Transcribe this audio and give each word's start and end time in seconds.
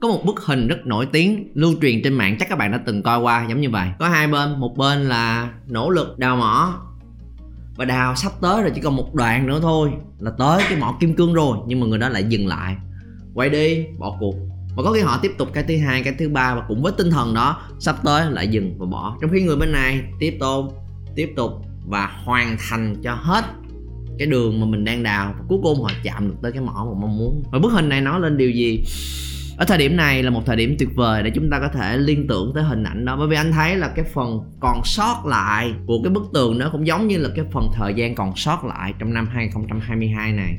Có 0.00 0.08
một 0.08 0.24
bức 0.24 0.40
hình 0.40 0.68
rất 0.68 0.86
nổi 0.86 1.06
tiếng 1.12 1.52
lưu 1.54 1.74
truyền 1.82 2.00
trên 2.04 2.14
mạng 2.14 2.36
chắc 2.38 2.48
các 2.48 2.58
bạn 2.58 2.72
đã 2.72 2.80
từng 2.86 3.02
coi 3.02 3.20
qua 3.20 3.46
giống 3.48 3.60
như 3.60 3.70
vậy. 3.70 3.88
Có 3.98 4.08
hai 4.08 4.28
bên, 4.28 4.60
một 4.60 4.76
bên 4.76 5.08
là 5.08 5.50
nỗ 5.66 5.90
lực 5.90 6.18
đào 6.18 6.36
mỏ 6.36 6.74
và 7.76 7.84
đào 7.84 8.16
sắp 8.16 8.32
tới 8.40 8.62
rồi 8.62 8.72
chỉ 8.74 8.80
còn 8.80 8.96
một 8.96 9.14
đoạn 9.14 9.46
nữa 9.46 9.58
thôi 9.62 9.90
là 10.18 10.30
tới 10.38 10.62
cái 10.68 10.78
mỏ 10.78 10.96
kim 11.00 11.14
cương 11.14 11.34
rồi 11.34 11.58
nhưng 11.66 11.80
mà 11.80 11.86
người 11.86 11.98
đó 11.98 12.08
lại 12.08 12.24
dừng 12.24 12.46
lại. 12.46 12.76
Quay 13.34 13.48
đi 13.48 13.84
bỏ 13.98 14.16
cuộc. 14.20 14.34
Và 14.76 14.82
có 14.82 14.92
khi 14.92 15.00
họ 15.00 15.18
tiếp 15.22 15.32
tục 15.38 15.48
cái 15.52 15.64
thứ 15.68 15.76
hai 15.78 16.02
cái 16.02 16.14
thứ 16.18 16.28
ba 16.28 16.54
và 16.54 16.62
cũng 16.68 16.82
với 16.82 16.92
tinh 16.98 17.10
thần 17.10 17.34
đó 17.34 17.62
sắp 17.78 17.96
tới 18.04 18.30
lại 18.30 18.48
dừng 18.48 18.78
và 18.78 18.86
bỏ. 18.86 19.16
Trong 19.20 19.30
khi 19.30 19.42
người 19.42 19.56
bên 19.56 19.72
này 19.72 20.00
tiếp 20.18 20.36
tục 20.40 20.64
tiếp 21.14 21.28
tục 21.36 21.50
và 21.86 22.06
hoàn 22.24 22.56
thành 22.68 22.96
cho 23.02 23.14
hết 23.14 23.44
cái 24.18 24.26
đường 24.26 24.60
mà 24.60 24.66
mình 24.66 24.84
đang 24.84 25.02
đào. 25.02 25.34
Và 25.38 25.44
cuối 25.48 25.58
cùng 25.62 25.82
họ 25.82 25.90
chạm 26.02 26.28
được 26.28 26.36
tới 26.42 26.52
cái 26.52 26.60
mỏ 26.60 26.86
mà 26.92 27.00
mong 27.00 27.18
muốn. 27.18 27.42
Và 27.52 27.58
bức 27.58 27.72
hình 27.72 27.88
này 27.88 28.00
nói 28.00 28.20
lên 28.20 28.36
điều 28.36 28.50
gì? 28.50 28.84
Ở 29.60 29.66
thời 29.66 29.78
điểm 29.78 29.96
này 29.96 30.22
là 30.22 30.30
một 30.30 30.42
thời 30.46 30.56
điểm 30.56 30.76
tuyệt 30.78 30.88
vời 30.94 31.22
để 31.22 31.30
chúng 31.34 31.50
ta 31.50 31.60
có 31.60 31.68
thể 31.68 31.96
liên 31.96 32.26
tưởng 32.28 32.52
tới 32.54 32.64
hình 32.64 32.84
ảnh 32.84 33.04
đó. 33.04 33.16
Bởi 33.16 33.28
vì 33.28 33.36
anh 33.36 33.52
thấy 33.52 33.76
là 33.76 33.88
cái 33.88 34.04
phần 34.14 34.40
còn 34.60 34.80
sót 34.84 35.26
lại 35.26 35.72
của 35.86 36.02
cái 36.04 36.10
bức 36.10 36.22
tường 36.34 36.58
nó 36.58 36.68
cũng 36.72 36.86
giống 36.86 37.08
như 37.08 37.18
là 37.18 37.28
cái 37.36 37.44
phần 37.52 37.70
thời 37.74 37.94
gian 37.94 38.14
còn 38.14 38.36
sót 38.36 38.64
lại 38.64 38.94
trong 38.98 39.14
năm 39.14 39.28
2022 39.32 40.32
này. 40.32 40.58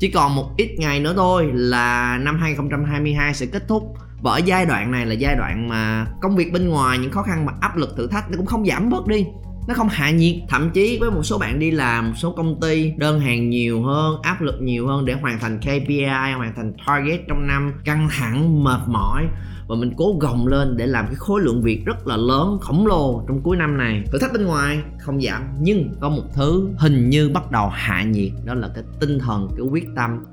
Chỉ 0.00 0.10
còn 0.10 0.34
một 0.34 0.50
ít 0.56 0.74
ngày 0.78 1.00
nữa 1.00 1.12
thôi 1.16 1.50
là 1.52 2.18
năm 2.22 2.38
2022 2.40 3.34
sẽ 3.34 3.46
kết 3.46 3.68
thúc. 3.68 3.82
Và 4.22 4.32
ở 4.32 4.40
giai 4.44 4.66
đoạn 4.66 4.90
này 4.90 5.06
là 5.06 5.14
giai 5.14 5.34
đoạn 5.36 5.68
mà 5.68 6.06
công 6.20 6.36
việc 6.36 6.52
bên 6.52 6.68
ngoài, 6.68 6.98
những 6.98 7.10
khó 7.10 7.22
khăn 7.22 7.46
mà 7.46 7.52
áp 7.60 7.76
lực 7.76 7.94
thử 7.96 8.06
thách 8.06 8.30
nó 8.30 8.36
cũng 8.36 8.46
không 8.46 8.66
giảm 8.66 8.90
bớt 8.90 9.06
đi 9.06 9.26
nó 9.68 9.74
không 9.74 9.88
hạ 9.88 10.10
nhiệt, 10.10 10.36
thậm 10.48 10.70
chí 10.70 10.98
với 11.00 11.10
một 11.10 11.22
số 11.22 11.38
bạn 11.38 11.58
đi 11.58 11.70
làm, 11.70 12.08
một 12.08 12.14
số 12.16 12.32
công 12.32 12.60
ty, 12.60 12.92
đơn 12.96 13.20
hàng 13.20 13.50
nhiều 13.50 13.82
hơn, 13.82 14.16
áp 14.22 14.40
lực 14.40 14.54
nhiều 14.60 14.86
hơn 14.86 15.04
để 15.04 15.12
hoàn 15.12 15.38
thành 15.40 15.58
KPI 15.58 16.32
hoàn 16.36 16.52
thành 16.56 16.72
target 16.86 17.20
trong 17.28 17.46
năm, 17.46 17.72
căng 17.84 18.08
thẳng, 18.10 18.64
mệt 18.64 18.80
mỏi. 18.86 19.26
Và 19.68 19.76
mình 19.76 19.92
cố 19.96 20.16
gồng 20.20 20.46
lên 20.46 20.76
để 20.76 20.86
làm 20.86 21.06
cái 21.06 21.14
khối 21.14 21.40
lượng 21.40 21.62
việc 21.62 21.84
rất 21.84 22.06
là 22.06 22.16
lớn, 22.16 22.58
khổng 22.60 22.86
lồ 22.86 23.24
trong 23.28 23.40
cuối 23.42 23.56
năm 23.56 23.78
này. 23.78 24.04
Thử 24.12 24.18
thách 24.18 24.32
bên 24.32 24.44
ngoài, 24.44 24.78
không 24.98 25.20
giảm, 25.20 25.42
nhưng 25.60 25.94
có 26.00 26.08
một 26.08 26.22
thứ 26.34 26.68
hình 26.78 27.10
như 27.10 27.30
bắt 27.34 27.50
đầu 27.50 27.68
hạ 27.68 28.02
nhiệt, 28.02 28.32
đó 28.44 28.54
là 28.54 28.68
cái 28.74 28.84
tinh 29.00 29.18
thần, 29.18 29.48
cái 29.56 29.66
quyết 29.66 29.86
tâm, 29.96 30.24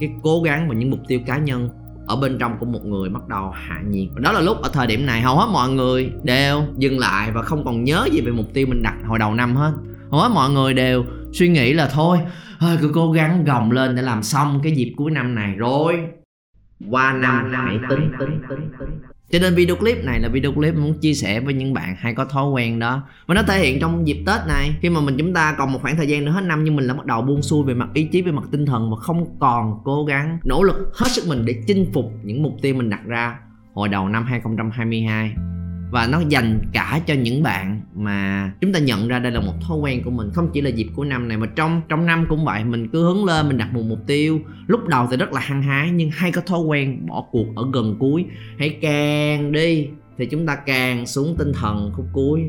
cái 0.00 0.10
cố 0.22 0.42
gắng 0.42 0.68
và 0.68 0.74
những 0.74 0.90
mục 0.90 1.00
tiêu 1.08 1.20
cá 1.26 1.38
nhân 1.38 1.68
ở 2.06 2.16
bên 2.16 2.38
trong 2.38 2.58
của 2.58 2.66
một 2.66 2.84
người 2.84 3.08
bắt 3.08 3.28
đầu 3.28 3.50
hạ 3.50 3.82
nhiệt. 3.86 4.08
Đó 4.16 4.32
là 4.32 4.40
lúc, 4.40 4.62
ở 4.62 4.70
thời 4.72 4.86
điểm 4.86 5.06
này, 5.06 5.22
hầu 5.22 5.36
hết 5.36 5.48
mọi 5.52 5.70
người 5.70 6.12
đều 6.22 6.62
dừng 6.76 6.98
lại 6.98 7.30
và 7.30 7.42
không 7.42 7.64
còn 7.64 7.84
nhớ 7.84 8.08
gì 8.12 8.20
về 8.20 8.32
mục 8.32 8.46
tiêu 8.54 8.66
mình 8.66 8.82
đặt 8.82 8.94
hồi 9.06 9.18
đầu 9.18 9.34
năm 9.34 9.56
hết. 9.56 9.72
Hầu 10.10 10.20
hết 10.20 10.28
mọi 10.34 10.50
người 10.50 10.74
đều 10.74 11.04
suy 11.32 11.48
nghĩ 11.48 11.72
là, 11.72 11.88
thôi 11.92 12.18
cứ 12.80 12.90
cố 12.94 13.12
gắng 13.12 13.44
gồng 13.44 13.70
lên 13.70 13.96
để 13.96 14.02
làm 14.02 14.22
xong 14.22 14.60
cái 14.62 14.72
dịp 14.72 14.92
cuối 14.96 15.10
năm 15.10 15.34
này 15.34 15.54
rồi. 15.54 16.06
Qua 16.90 17.12
năm, 17.12 17.52
hãy 17.52 17.78
tính 17.90 18.12
tính 18.18 18.40
tính 18.48 18.70
tính 18.78 19.13
cho 19.30 19.38
nên 19.38 19.54
video 19.54 19.76
clip 19.76 20.04
này 20.04 20.20
là 20.20 20.28
video 20.28 20.52
clip 20.52 20.74
muốn 20.74 20.98
chia 21.00 21.14
sẻ 21.14 21.40
với 21.40 21.54
những 21.54 21.74
bạn 21.74 21.96
hay 21.98 22.14
có 22.14 22.24
thói 22.24 22.50
quen 22.50 22.78
đó. 22.78 23.02
Và 23.26 23.34
nó 23.34 23.42
thể 23.42 23.60
hiện 23.60 23.80
trong 23.80 24.06
dịp 24.06 24.22
tết 24.26 24.40
này, 24.48 24.76
khi 24.80 24.90
mà 24.90 25.00
mình 25.00 25.16
chúng 25.18 25.34
ta 25.34 25.54
còn 25.58 25.72
một 25.72 25.78
khoảng 25.82 25.96
thời 25.96 26.08
gian 26.08 26.24
nữa 26.24 26.30
hết 26.32 26.44
năm, 26.44 26.64
nhưng 26.64 26.76
mình 26.76 26.88
đã 26.88 26.94
bắt 26.94 27.06
đầu 27.06 27.22
buông 27.22 27.42
xuôi 27.42 27.64
về 27.64 27.74
mặt 27.74 27.88
ý 27.94 28.04
chí, 28.04 28.22
về 28.22 28.32
mặt 28.32 28.44
tinh 28.50 28.66
thần 28.66 28.90
và 28.90 28.96
không 28.96 29.38
còn 29.38 29.80
cố 29.84 30.04
gắng, 30.04 30.38
nỗ 30.44 30.62
lực 30.62 30.90
hết 30.94 31.06
sức 31.08 31.24
mình 31.28 31.44
để 31.44 31.62
chinh 31.66 31.90
phục 31.92 32.12
những 32.22 32.42
mục 32.42 32.52
tiêu 32.62 32.74
mình 32.74 32.90
đặt 32.90 33.06
ra 33.06 33.38
hồi 33.74 33.88
đầu 33.88 34.08
năm 34.08 34.24
2022 34.26 35.34
và 35.94 36.06
nó 36.06 36.20
dành 36.28 36.60
cả 36.72 37.00
cho 37.06 37.14
những 37.14 37.42
bạn 37.42 37.80
mà 37.94 38.52
chúng 38.60 38.72
ta 38.72 38.78
nhận 38.78 39.08
ra 39.08 39.18
đây 39.18 39.32
là 39.32 39.40
một 39.40 39.52
thói 39.68 39.78
quen 39.78 40.02
của 40.04 40.10
mình. 40.10 40.30
Không 40.34 40.50
chỉ 40.52 40.60
là 40.60 40.70
dịp 40.70 40.86
của 40.94 41.04
năm 41.04 41.28
này, 41.28 41.36
mà 41.36 41.46
trong 41.46 41.82
trong 41.88 42.06
năm 42.06 42.26
cũng 42.28 42.44
vậy. 42.44 42.64
Mình 42.64 42.88
cứ 42.88 43.02
hướng 43.02 43.24
lên, 43.24 43.48
mình 43.48 43.58
đặt 43.58 43.72
một 43.72 43.82
mục 43.88 43.98
tiêu. 44.06 44.40
Lúc 44.66 44.88
đầu 44.88 45.06
thì 45.10 45.16
rất 45.16 45.32
là 45.32 45.40
hăng 45.40 45.62
hái, 45.62 45.90
nhưng 45.90 46.10
hay 46.10 46.32
có 46.32 46.40
thói 46.40 46.60
quen 46.60 47.06
bỏ 47.06 47.24
cuộc 47.30 47.46
ở 47.56 47.64
gần 47.72 47.96
cuối. 47.98 48.24
Hãy 48.58 48.78
càng 48.80 49.52
đi, 49.52 49.88
thì 50.18 50.26
chúng 50.26 50.46
ta 50.46 50.56
càng 50.56 51.06
xuống 51.06 51.34
tinh 51.38 51.52
thần 51.54 51.90
khúc 51.94 52.06
cuối. 52.12 52.40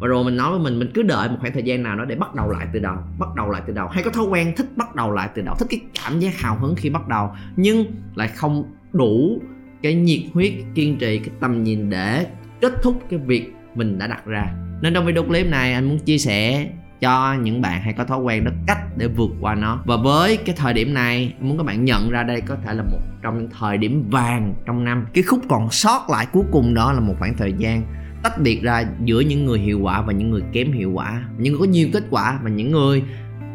Và 0.00 0.08
rồi 0.08 0.24
mình 0.24 0.36
nói 0.36 0.50
với 0.50 0.60
mình 0.60 0.78
mình 0.78 0.90
cứ 0.94 1.02
đợi 1.02 1.28
một 1.28 1.36
khoảng 1.40 1.52
thời 1.52 1.62
gian 1.62 1.82
nào 1.82 1.96
đó 1.96 2.04
để 2.04 2.14
bắt 2.14 2.34
đầu 2.34 2.50
lại 2.50 2.66
từ 2.72 2.78
đầu, 2.78 2.96
bắt 3.18 3.28
đầu 3.36 3.50
lại 3.50 3.62
từ 3.66 3.72
đầu. 3.72 3.88
Hay 3.88 4.02
có 4.02 4.10
thói 4.10 4.24
quen 4.24 4.52
thích 4.56 4.66
bắt 4.76 4.94
đầu 4.94 5.12
lại 5.12 5.28
từ 5.34 5.42
đầu, 5.42 5.54
thích 5.58 5.68
cái 5.70 5.80
cảm 6.04 6.20
giác 6.20 6.40
hào 6.40 6.58
hứng 6.58 6.74
khi 6.76 6.90
bắt 6.90 7.08
đầu, 7.08 7.30
nhưng 7.56 7.86
lại 8.14 8.28
không 8.28 8.64
đủ 8.92 9.40
cái 9.82 9.94
nhiệt 9.94 10.20
huyết, 10.32 10.52
kiên 10.74 10.98
trì, 10.98 11.18
cái 11.18 11.30
tầm 11.40 11.64
nhìn 11.64 11.90
để 11.90 12.26
kết 12.60 12.72
thúc 12.82 13.02
cái 13.10 13.18
việc 13.18 13.52
mình 13.74 13.98
đã 13.98 14.06
đặt 14.06 14.26
ra. 14.26 14.54
Nên 14.82 14.94
trong 14.94 15.06
video 15.06 15.22
clip 15.22 15.46
này, 15.46 15.72
anh 15.72 15.88
muốn 15.88 15.98
chia 15.98 16.18
sẻ 16.18 16.70
cho 17.00 17.34
những 17.34 17.60
bạn 17.60 17.82
hay 17.82 17.92
có 17.92 18.04
thói 18.04 18.18
quen 18.18 18.44
đó 18.44 18.50
cách 18.66 18.78
để 18.96 19.08
vượt 19.08 19.30
qua 19.40 19.54
nó. 19.54 19.82
Và 19.84 19.96
với 19.96 20.36
cái 20.36 20.54
thời 20.58 20.74
điểm 20.74 20.94
này 20.94 21.34
muốn 21.40 21.58
các 21.58 21.64
bạn 21.64 21.84
nhận 21.84 22.10
ra 22.10 22.22
đây 22.22 22.40
có 22.40 22.56
thể 22.64 22.74
là 22.74 22.82
một 22.82 23.00
trong 23.22 23.38
những 23.38 23.48
thời 23.58 23.78
điểm 23.78 24.10
vàng 24.10 24.54
trong 24.66 24.84
năm. 24.84 25.06
Cái 25.14 25.24
khúc 25.24 25.40
còn 25.48 25.70
sót 25.70 26.10
lại 26.10 26.26
cuối 26.32 26.44
cùng 26.52 26.74
đó 26.74 26.92
là 26.92 27.00
một 27.00 27.14
khoảng 27.18 27.36
thời 27.36 27.52
gian 27.58 27.82
tách 28.22 28.40
biệt 28.40 28.62
ra 28.62 28.84
giữa 29.04 29.20
những 29.20 29.44
người 29.44 29.58
hiệu 29.58 29.80
quả 29.80 30.02
và 30.02 30.12
những 30.12 30.30
người 30.30 30.42
kém 30.52 30.72
hiệu 30.72 30.90
quả. 30.90 31.24
Những 31.38 31.52
người 31.52 31.60
có 31.60 31.72
nhiều 31.72 31.88
kết 31.92 32.04
quả 32.10 32.38
và 32.42 32.50
những 32.50 32.70
người 32.70 33.02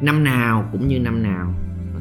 năm 0.02 0.24
nào 0.24 0.70
cũng 0.72 0.88
như 0.88 1.00
năm 1.00 1.24
nào. 1.24 1.54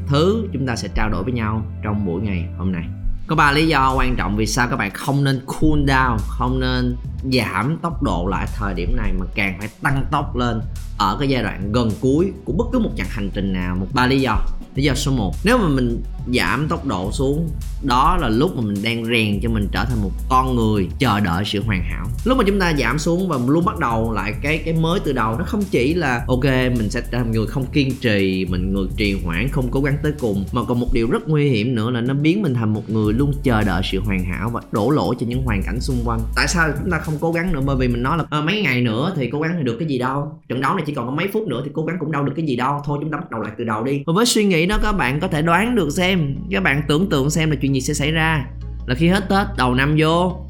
Thứ 0.06 0.48
chúng 0.52 0.66
ta 0.66 0.76
sẽ 0.76 0.88
trao 0.94 1.10
đổi 1.10 1.24
với 1.24 1.32
nhau 1.32 1.66
trong 1.82 2.06
buổi 2.06 2.22
ngày 2.22 2.48
hôm 2.58 2.72
nay 2.72 2.84
có 3.26 3.36
ba 3.36 3.52
lý 3.52 3.66
do 3.68 3.94
quan 3.96 4.16
trọng 4.16 4.36
vì 4.36 4.46
sao 4.46 4.68
các 4.68 4.76
bạn 4.76 4.90
không 4.90 5.24
nên 5.24 5.40
cool 5.46 5.80
down, 5.80 6.16
không 6.18 6.60
nên 6.60 6.96
giảm 7.32 7.78
tốc 7.82 8.02
độ 8.02 8.26
lại 8.30 8.46
thời 8.56 8.74
điểm 8.74 8.96
này 8.96 9.12
mà 9.12 9.26
càng 9.34 9.56
phải 9.58 9.68
tăng 9.82 10.04
tốc 10.10 10.36
lên 10.36 10.60
ở 10.98 11.16
cái 11.20 11.28
giai 11.28 11.42
đoạn 11.42 11.72
gần 11.72 11.90
cuối 12.00 12.32
của 12.44 12.52
bất 12.52 12.64
cứ 12.72 12.78
một 12.78 12.90
chặng 12.96 13.08
hành 13.10 13.30
trình 13.34 13.52
nào. 13.52 13.76
Một 13.76 13.86
ba 13.92 14.06
lý 14.06 14.20
do. 14.20 14.38
Lý 14.74 14.82
do 14.82 14.94
số 14.94 15.12
1 15.12 15.34
nếu 15.44 15.58
mà 15.58 15.68
mình 15.68 16.02
giảm 16.34 16.66
tốc 16.68 16.86
độ 16.86 17.12
xuống. 17.12 17.48
Đó 17.82 18.16
là 18.20 18.28
lúc 18.28 18.56
mà 18.56 18.62
mình 18.62 18.82
đang 18.82 19.04
rèn 19.04 19.40
cho 19.42 19.48
mình 19.48 19.68
trở 19.72 19.84
thành 19.84 20.02
một 20.02 20.10
con 20.28 20.56
người 20.56 20.88
chờ 20.98 21.20
đợi 21.20 21.44
sự 21.44 21.62
hoàn 21.62 21.82
hảo. 21.82 22.06
Lúc 22.24 22.38
mà 22.38 22.44
chúng 22.46 22.60
ta 22.60 22.72
giảm 22.78 22.98
xuống 22.98 23.28
và 23.28 23.38
luôn 23.46 23.64
bắt 23.64 23.78
đầu 23.78 24.12
lại 24.12 24.34
cái 24.42 24.58
cái 24.58 24.74
mới 24.74 25.00
từ 25.00 25.12
đầu 25.12 25.38
nó 25.38 25.44
không 25.44 25.62
chỉ 25.70 25.94
là 25.94 26.24
ok 26.26 26.44
mình 26.44 26.90
sẽ 26.90 27.00
trở 27.00 27.18
thành 27.18 27.32
người 27.32 27.46
không 27.46 27.66
kiên 27.72 27.92
trì 28.00 28.46
mình 28.50 28.72
người 28.72 28.86
trì 28.96 29.16
hoãn 29.24 29.48
không 29.48 29.68
cố 29.70 29.80
gắng 29.80 29.96
tới 30.02 30.12
cùng 30.20 30.44
mà 30.52 30.64
còn 30.68 30.80
một 30.80 30.86
điều 30.92 31.10
rất 31.10 31.28
nguy 31.28 31.48
hiểm 31.48 31.74
nữa 31.74 31.90
là 31.90 32.00
nó 32.00 32.14
biến 32.14 32.42
mình 32.42 32.54
thành 32.54 32.74
một 32.74 32.90
người 32.90 33.12
luôn 33.12 33.32
chờ 33.42 33.62
đợi 33.62 33.82
sự 33.84 34.00
hoàn 34.00 34.24
hảo 34.24 34.50
và 34.50 34.60
đổ 34.72 34.90
lỗi 34.90 35.14
cho 35.20 35.26
những 35.26 35.42
hoàn 35.42 35.62
cảnh 35.62 35.80
xung 35.80 35.96
quanh. 36.04 36.20
Tại 36.36 36.48
sao 36.48 36.68
chúng 36.80 36.90
ta 36.90 36.98
không 36.98 37.14
cố 37.20 37.32
gắng 37.32 37.52
nữa? 37.52 37.60
Bởi 37.66 37.76
vì 37.76 37.88
mình 37.88 38.02
nói 38.02 38.18
là 38.18 38.24
à, 38.30 38.40
mấy 38.40 38.62
ngày 38.62 38.80
nữa 38.80 39.12
thì 39.16 39.30
cố 39.30 39.40
gắng 39.40 39.54
thì 39.58 39.64
được 39.64 39.76
cái 39.78 39.88
gì 39.88 39.98
đâu. 39.98 40.40
Trận 40.48 40.60
đấu 40.60 40.74
này 40.74 40.84
chỉ 40.86 40.94
còn 40.94 41.06
có 41.06 41.12
mấy 41.12 41.28
phút 41.32 41.48
nữa 41.48 41.62
thì 41.64 41.70
cố 41.74 41.84
gắng 41.84 41.96
cũng 42.00 42.12
đâu 42.12 42.22
được 42.22 42.32
cái 42.36 42.46
gì 42.46 42.56
đâu. 42.56 42.82
Thôi 42.84 42.98
chúng 43.00 43.10
ta 43.10 43.18
bắt 43.18 43.30
đầu 43.30 43.40
lại 43.40 43.52
từ 43.58 43.64
đầu 43.64 43.84
đi. 43.84 44.02
Và 44.06 44.12
với 44.12 44.26
suy 44.26 44.44
nghĩ 44.44 44.66
đó 44.66 44.78
các 44.82 44.92
bạn 44.92 45.20
có 45.20 45.28
thể 45.28 45.42
đoán 45.42 45.74
được 45.74 45.90
xem 45.90 46.11
các 46.50 46.62
bạn 46.62 46.82
tưởng 46.88 47.08
tượng 47.08 47.30
xem 47.30 47.50
là 47.50 47.56
chuyện 47.56 47.74
gì 47.74 47.80
sẽ 47.80 47.94
xảy 47.94 48.12
ra. 48.12 48.46
Là 48.86 48.94
khi 48.94 49.08
hết 49.08 49.28
tết, 49.28 49.46
đầu 49.56 49.74
năm 49.74 49.94
vô, 49.98 50.46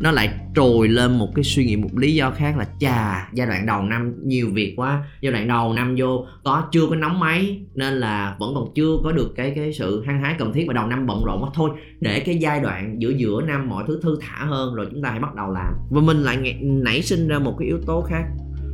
nó 0.00 0.10
lại 0.10 0.30
trồi 0.54 0.88
lên 0.88 1.18
một 1.18 1.28
cái 1.34 1.44
suy 1.44 1.66
nghĩ, 1.66 1.76
một 1.76 1.88
lý 1.96 2.14
do 2.14 2.30
khác 2.30 2.58
là, 2.58 2.66
chà, 2.80 3.28
giai 3.32 3.46
đoạn 3.46 3.66
đầu 3.66 3.82
năm 3.82 4.14
nhiều 4.24 4.48
việc 4.52 4.74
quá. 4.76 5.04
Giai 5.20 5.32
đoạn 5.32 5.48
đầu 5.48 5.72
năm 5.72 5.94
vô, 5.98 6.26
có 6.44 6.68
chưa 6.72 6.86
có 6.86 6.96
nóng 6.96 7.20
máy, 7.20 7.60
nên 7.74 7.94
là 7.94 8.36
vẫn 8.38 8.54
còn 8.54 8.68
chưa 8.74 8.96
có 9.04 9.12
được 9.12 9.32
cái 9.36 9.52
cái 9.56 9.72
sự 9.72 10.04
hăng 10.06 10.22
hái 10.22 10.34
cần 10.38 10.52
thiết 10.52 10.64
và 10.68 10.72
đầu 10.72 10.86
năm 10.86 11.06
bận 11.06 11.24
rộn 11.24 11.42
quá. 11.42 11.50
Thôi, 11.54 11.70
để 12.00 12.20
cái 12.20 12.36
giai 12.36 12.60
đoạn 12.60 12.96
giữa 12.98 13.10
giữa 13.10 13.42
năm 13.46 13.68
mọi 13.68 13.84
thứ 13.86 14.00
thư 14.02 14.18
thả 14.20 14.44
hơn 14.44 14.74
rồi 14.74 14.86
chúng 14.90 15.02
ta 15.02 15.10
hãy 15.10 15.20
bắt 15.20 15.34
đầu 15.34 15.50
làm. 15.50 15.74
Và 15.90 16.00
mình 16.00 16.22
lại 16.22 16.56
nảy 16.62 17.02
sinh 17.02 17.28
ra 17.28 17.38
một 17.38 17.56
cái 17.58 17.68
yếu 17.68 17.78
tố 17.86 18.02
khác. 18.02 18.24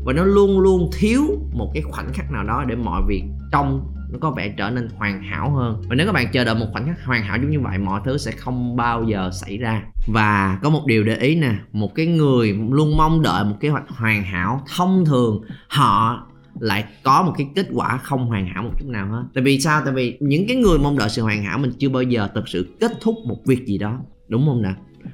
Và 0.05 0.13
nó 0.13 0.25
luôn 0.25 0.61
luôn 0.61 0.91
thiếu 0.99 1.23
một 1.53 1.71
cái 1.75 1.83
khoảnh 1.83 2.13
khắc 2.13 2.31
nào 2.33 2.45
đó 2.45 2.65
để 2.69 2.77
mọi 2.77 3.03
việc 3.09 3.23
trong 3.53 3.94
nó 4.15 4.19
có 4.21 4.31
vẻ 4.31 4.49
trở 4.49 4.71
nên 4.71 4.89
hoàn 4.97 5.23
hảo 5.23 5.51
hơn. 5.51 5.83
Và 5.89 5.95
nếu 5.95 6.07
các 6.07 6.13
bạn 6.13 6.27
chờ 6.33 6.45
đợi 6.45 6.55
một 6.55 6.67
khoảnh 6.73 6.87
khắc 6.87 7.05
hoàn 7.05 7.23
hảo 7.23 7.39
giống 7.43 7.51
như 7.51 7.61
vậy, 7.61 7.79
mọi 7.79 8.01
thứ 8.05 8.19
sẽ 8.19 8.31
không 8.31 8.77
bao 8.77 9.05
giờ 9.05 9.31
xảy 9.33 9.59
ra. 9.59 9.83
Và 10.07 10.59
có 10.63 10.71
một 10.71 10.83
điều 10.87 11.05
để 11.05 11.17
ý 11.17 11.35
nè, 11.35 11.55
một 11.73 11.95
cái 11.95 12.07
người 12.07 12.59
luôn 12.71 12.97
mong 12.97 13.23
đợi 13.23 13.45
một 13.45 13.57
kế 13.61 13.69
hoạch 13.69 13.89
hoàn 13.89 14.23
hảo 14.23 14.63
thông 14.77 15.05
thường, 15.05 15.41
họ 15.69 16.27
lại 16.61 16.85
có 17.03 17.23
một 17.23 17.33
cái 17.39 17.49
kết 17.55 17.67
quả 17.73 17.97
không 17.97 18.27
hoàn 18.27 18.47
hảo 18.47 18.63
một 18.63 18.71
chút 18.81 18.87
nào 18.89 19.09
hết. 19.09 19.23
Tại 19.35 19.45
vì 19.45 19.61
sao? 19.61 19.83
Tại 19.85 19.95
vì 19.95 20.19
những 20.21 20.45
cái 20.49 20.57
người 20.57 20.79
mong 20.79 20.99
đợi 20.99 21.09
sự 21.11 21.23
hoàn 21.23 21.45
hảo, 21.45 21.59
mình 21.59 21.73
chưa 21.79 21.89
bao 21.89 22.03
giờ 22.03 22.29
thực 22.35 22.49
sự 22.49 22.77
kết 22.81 22.93
thúc 23.01 23.15
một 23.29 23.39
việc 23.47 23.67
gì 23.67 23.79
đó. 23.79 23.99
Đúng 24.29 24.47
không 24.47 24.63
nè? 24.63 24.71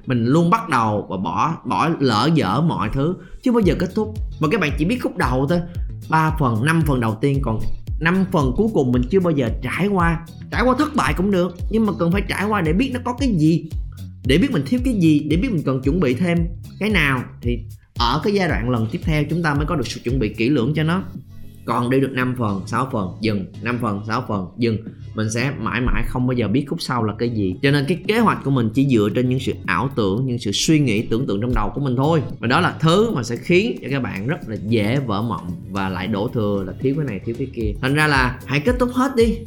Mình 0.06 0.24
luôn 0.24 0.50
bắt 0.50 0.68
đầu 0.68 1.06
và 1.10 1.16
bỏ 1.16 1.54
bỏ 1.64 1.90
lỡ 2.00 2.30
dở 2.34 2.60
mọi 2.60 2.88
thứ, 2.92 3.14
chưa 3.42 3.52
bao 3.52 3.60
giờ 3.60 3.74
kết 3.78 3.88
thúc. 3.94 4.14
Và 4.40 4.48
các 4.50 4.60
bạn 4.60 4.70
chỉ 4.78 4.84
biết 4.84 4.98
khúc 5.02 5.16
đầu 5.16 5.46
thôi. 5.48 5.60
Ba 6.10 6.36
phần, 6.38 6.64
năm 6.64 6.82
phần 6.86 7.00
đầu 7.00 7.18
tiên 7.20 7.38
còn 7.42 7.58
năm 8.00 8.24
phần 8.32 8.52
cuối 8.56 8.68
cùng 8.74 8.92
mình 8.92 9.02
chưa 9.10 9.20
bao 9.20 9.30
giờ 9.30 9.48
trải 9.62 9.86
qua. 9.86 10.26
Trải 10.50 10.62
qua 10.62 10.74
thất 10.78 10.94
bại 10.94 11.14
cũng 11.16 11.30
được, 11.30 11.56
nhưng 11.70 11.86
mà 11.86 11.92
cần 11.98 12.12
phải 12.12 12.22
trải 12.28 12.44
qua 12.44 12.60
để 12.60 12.72
biết 12.72 12.90
nó 12.94 13.00
có 13.04 13.12
cái 13.12 13.28
gì. 13.38 13.70
Để 14.26 14.38
biết 14.38 14.50
mình 14.50 14.62
thiếu 14.66 14.80
cái 14.84 14.94
gì, 14.94 15.26
để 15.30 15.36
biết 15.36 15.48
mình 15.52 15.62
cần 15.64 15.82
chuẩn 15.82 16.00
bị 16.00 16.14
thêm 16.14 16.38
cái 16.78 16.90
nào 16.90 17.22
thì 17.40 17.58
ở 17.98 18.20
cái 18.24 18.32
giai 18.32 18.48
đoạn 18.48 18.70
lần 18.70 18.86
tiếp 18.90 19.00
theo 19.04 19.24
chúng 19.30 19.42
ta 19.42 19.54
mới 19.54 19.66
có 19.66 19.76
được 19.76 19.86
sự 19.86 20.00
chuẩn 20.04 20.18
bị 20.18 20.28
kỹ 20.28 20.48
lưỡng 20.48 20.72
cho 20.76 20.82
nó 20.82 21.04
còn 21.70 21.90
đi 21.90 22.00
được 22.00 22.10
5 22.12 22.34
phần 22.38 22.62
6 22.66 22.88
phần, 22.92 23.08
dừng. 23.20 23.46
5 23.62 23.78
phần 23.82 24.00
6 24.06 24.24
phần, 24.28 24.46
dừng. 24.58 24.78
Mình 25.14 25.30
sẽ 25.30 25.52
mãi 25.58 25.80
mãi 25.80 26.04
không 26.06 26.26
bao 26.26 26.32
giờ 26.32 26.48
biết 26.48 26.64
khúc 26.68 26.82
sau 26.82 27.04
là 27.04 27.14
cái 27.18 27.30
gì. 27.30 27.54
Cho 27.62 27.70
nên 27.70 27.84
cái 27.88 28.02
kế 28.08 28.18
hoạch 28.18 28.44
của 28.44 28.50
mình 28.50 28.70
chỉ 28.74 28.88
dựa 28.88 29.08
trên 29.14 29.28
những 29.28 29.40
sự 29.40 29.52
ảo 29.66 29.90
tưởng, 29.96 30.26
những 30.26 30.38
sự 30.38 30.50
suy 30.52 30.78
nghĩ, 30.78 31.02
tưởng 31.02 31.26
tượng 31.26 31.40
trong 31.40 31.54
đầu 31.54 31.72
của 31.74 31.80
mình 31.80 31.96
thôi. 31.96 32.22
Và 32.38 32.46
đó 32.46 32.60
là 32.60 32.76
thứ 32.80 33.10
mà 33.10 33.22
sẽ 33.22 33.36
khiến 33.36 33.78
cho 33.82 33.88
các 33.90 34.02
bạn 34.02 34.26
rất 34.26 34.48
là 34.48 34.56
dễ 34.68 35.00
vỡ 35.06 35.22
mộng 35.22 35.50
và 35.70 35.88
lại 35.88 36.06
đổ 36.06 36.28
thừa 36.34 36.64
là 36.66 36.72
thiếu 36.80 36.94
cái 36.96 37.04
này, 37.06 37.20
thiếu 37.24 37.34
cái 37.38 37.48
kia. 37.54 37.72
Thành 37.80 37.94
ra 37.94 38.06
là 38.06 38.38
hãy 38.46 38.60
kết 38.60 38.76
thúc 38.78 38.90
hết 38.92 39.16
đi. 39.16 39.38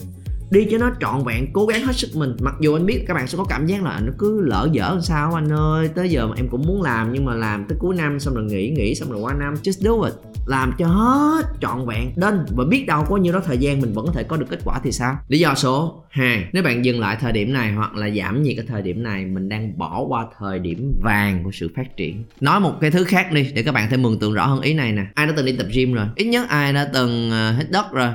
Đi 0.52 0.68
cho 0.72 0.78
nó 0.78 0.92
trọn 1.00 1.24
vẹn, 1.26 1.48
cố 1.54 1.66
gắng 1.66 1.84
hết 1.86 1.96
sức 1.96 2.10
mình. 2.16 2.36
Mặc 2.42 2.54
dù 2.62 2.74
anh 2.74 2.86
biết 2.86 3.04
các 3.08 3.14
bạn 3.14 3.28
sẽ 3.28 3.38
có 3.38 3.44
cảm 3.44 3.66
giác 3.66 3.84
là 3.84 4.00
nó 4.06 4.12
cứ 4.18 4.42
lỡ 4.42 4.70
dở 4.72 4.90
làm 4.90 5.02
sao 5.02 5.34
anh 5.34 5.54
ơi. 5.54 5.90
Tới 5.96 6.10
giờ 6.10 6.28
mà 6.28 6.34
em 6.38 6.48
cũng 6.52 6.68
muốn 6.68 6.82
làm 6.82 7.14
nhưng 7.14 7.26
mà 7.26 7.36
làm 7.36 7.66
tới 7.70 7.78
cuối 7.82 7.96
năm 7.96 8.20
xong 8.20 8.34
rồi 8.34 8.44
nghỉ 8.44 8.70
nghỉ 8.70 8.96
xong 8.96 9.12
rồi 9.12 9.22
qua 9.22 9.34
năm. 9.34 9.54
Just 9.64 9.80
do 9.80 10.06
it 10.06 10.33
làm 10.46 10.74
cho 10.78 10.88
hết 10.88 11.46
trọn 11.62 11.86
vẹn. 11.86 12.12
Đến 12.16 12.46
và 12.56 12.64
biết 12.66 12.86
đâu 12.88 13.06
có 13.10 13.18
nhiêu 13.18 13.34
đó 13.34 13.42
thời 13.46 13.58
gian 13.58 13.82
mình 13.82 13.94
vẫn 13.94 14.06
có 14.06 14.12
thể 14.12 14.24
có 14.24 14.38
được 14.38 14.46
kết 14.50 14.60
quả 14.66 14.80
thì 14.84 14.92
sao? 14.92 15.18
Lý 15.28 15.40
do 15.40 15.56
số 15.56 16.04
2 16.10 16.46
nếu 16.54 16.64
bạn 16.64 16.86
dừng 16.86 17.00
lại 17.00 17.18
thời 17.20 17.32
điểm 17.32 17.54
này 17.54 17.72
hoặc 17.72 17.96
là 17.96 18.10
giảm 18.10 18.44
nhiệt 18.44 18.58
ở 18.58 18.64
thời 18.68 18.82
điểm 18.82 19.04
này, 19.04 19.26
mình 19.26 19.50
đang 19.50 19.78
bỏ 19.78 20.02
qua 20.08 20.26
thời 20.40 20.60
điểm 20.60 20.94
vàng 21.04 21.44
của 21.44 21.52
sự 21.52 21.70
phát 21.76 21.98
triển. 21.98 22.24
Nói 22.42 22.60
một 22.60 22.74
cái 22.82 22.92
thứ 22.92 23.04
khác 23.04 23.32
đi, 23.32 23.52
để 23.54 23.64
các 23.64 23.72
bạn 23.72 23.90
thêm 23.90 24.02
mường 24.02 24.20
tượng 24.20 24.34
rõ 24.34 24.46
hơn 24.46 24.62
ý 24.62 24.74
này 24.74 24.92
nè. 24.92 25.06
Ai 25.14 25.28
đã 25.28 25.34
từng 25.36 25.46
đi 25.46 25.58
tập 25.58 25.68
gym 25.74 25.94
rồi? 25.94 26.06
Ít 26.16 26.26
nhất 26.26 26.50
ai 26.50 26.74
đã 26.74 26.90
từng 26.94 27.32
ờ, 27.32 27.54
hít 27.58 27.72
đất 27.72 27.92
rồi 27.92 28.10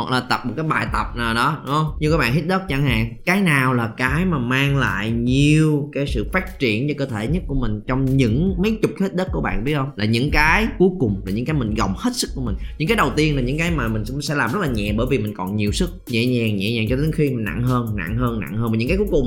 hoặc 0.00 0.10
là 0.10 0.20
tập 0.20 0.40
một 0.44 0.52
cái 0.56 0.66
bài 0.66 0.86
tập 0.92 1.06
nào 1.16 1.34
đó, 1.34 1.62
đúng 1.66 1.74
không? 1.74 1.86
Như 2.00 2.10
các 2.10 2.16
bạn 2.18 2.32
hít 2.32 2.46
đất 2.46 2.62
chẳng 2.68 2.82
hạn, 2.82 3.12
cái 3.26 3.40
nào 3.40 3.74
là 3.74 3.90
cái 3.96 4.24
mà 4.24 4.38
mang 4.38 4.76
lại 4.76 5.10
nhiều 5.10 5.90
cái 5.92 6.06
sự 6.06 6.26
phát 6.32 6.58
triển 6.58 6.88
cho 6.88 6.94
cơ 6.98 7.06
thể 7.06 7.26
nhất 7.26 7.42
của 7.46 7.54
mình 7.54 7.80
trong 7.86 8.16
những 8.16 8.54
mấy 8.62 8.78
chục 8.82 8.90
hít 9.00 9.14
đất 9.14 9.28
của 9.32 9.40
bạn, 9.40 9.64
biết 9.64 9.74
không? 9.74 9.90
Là 9.96 10.04
những 10.04 10.30
cái 10.32 10.66
cuối 10.78 10.90
cùng, 11.00 11.22
là 11.26 11.32
những 11.32 11.44
cái 11.44 11.54
mình 11.54 11.74
gồng 11.74 11.94
hết 11.96 12.16
sức 12.16 12.30
của 12.34 12.42
mình. 12.42 12.54
Những 12.78 12.88
cái 12.88 12.96
đầu 12.96 13.10
tiên 13.16 13.36
là 13.36 13.42
những 13.42 13.58
cái 13.58 13.70
mà 13.70 13.88
mình 13.88 14.04
sẽ 14.22 14.34
làm 14.34 14.52
rất 14.52 14.58
là 14.60 14.68
nhẹ 14.68 14.92
bởi 14.96 15.06
vì 15.10 15.18
mình 15.18 15.34
còn 15.36 15.56
nhiều 15.56 15.72
sức, 15.72 15.90
nhẹ 16.06 16.26
nhàng 16.26 16.56
nhẹ 16.56 16.72
nhàng 16.72 16.86
cho 16.90 16.96
đến 16.96 17.10
khi 17.14 17.30
mình 17.30 17.44
nặng 17.44 17.62
hơn 17.62 17.96
nặng 17.96 18.16
hơn 18.16 18.40
nặng 18.40 18.56
hơn. 18.56 18.70
Và 18.70 18.76
những 18.76 18.88
cái 18.88 18.96
cuối 18.96 19.08
cùng 19.10 19.26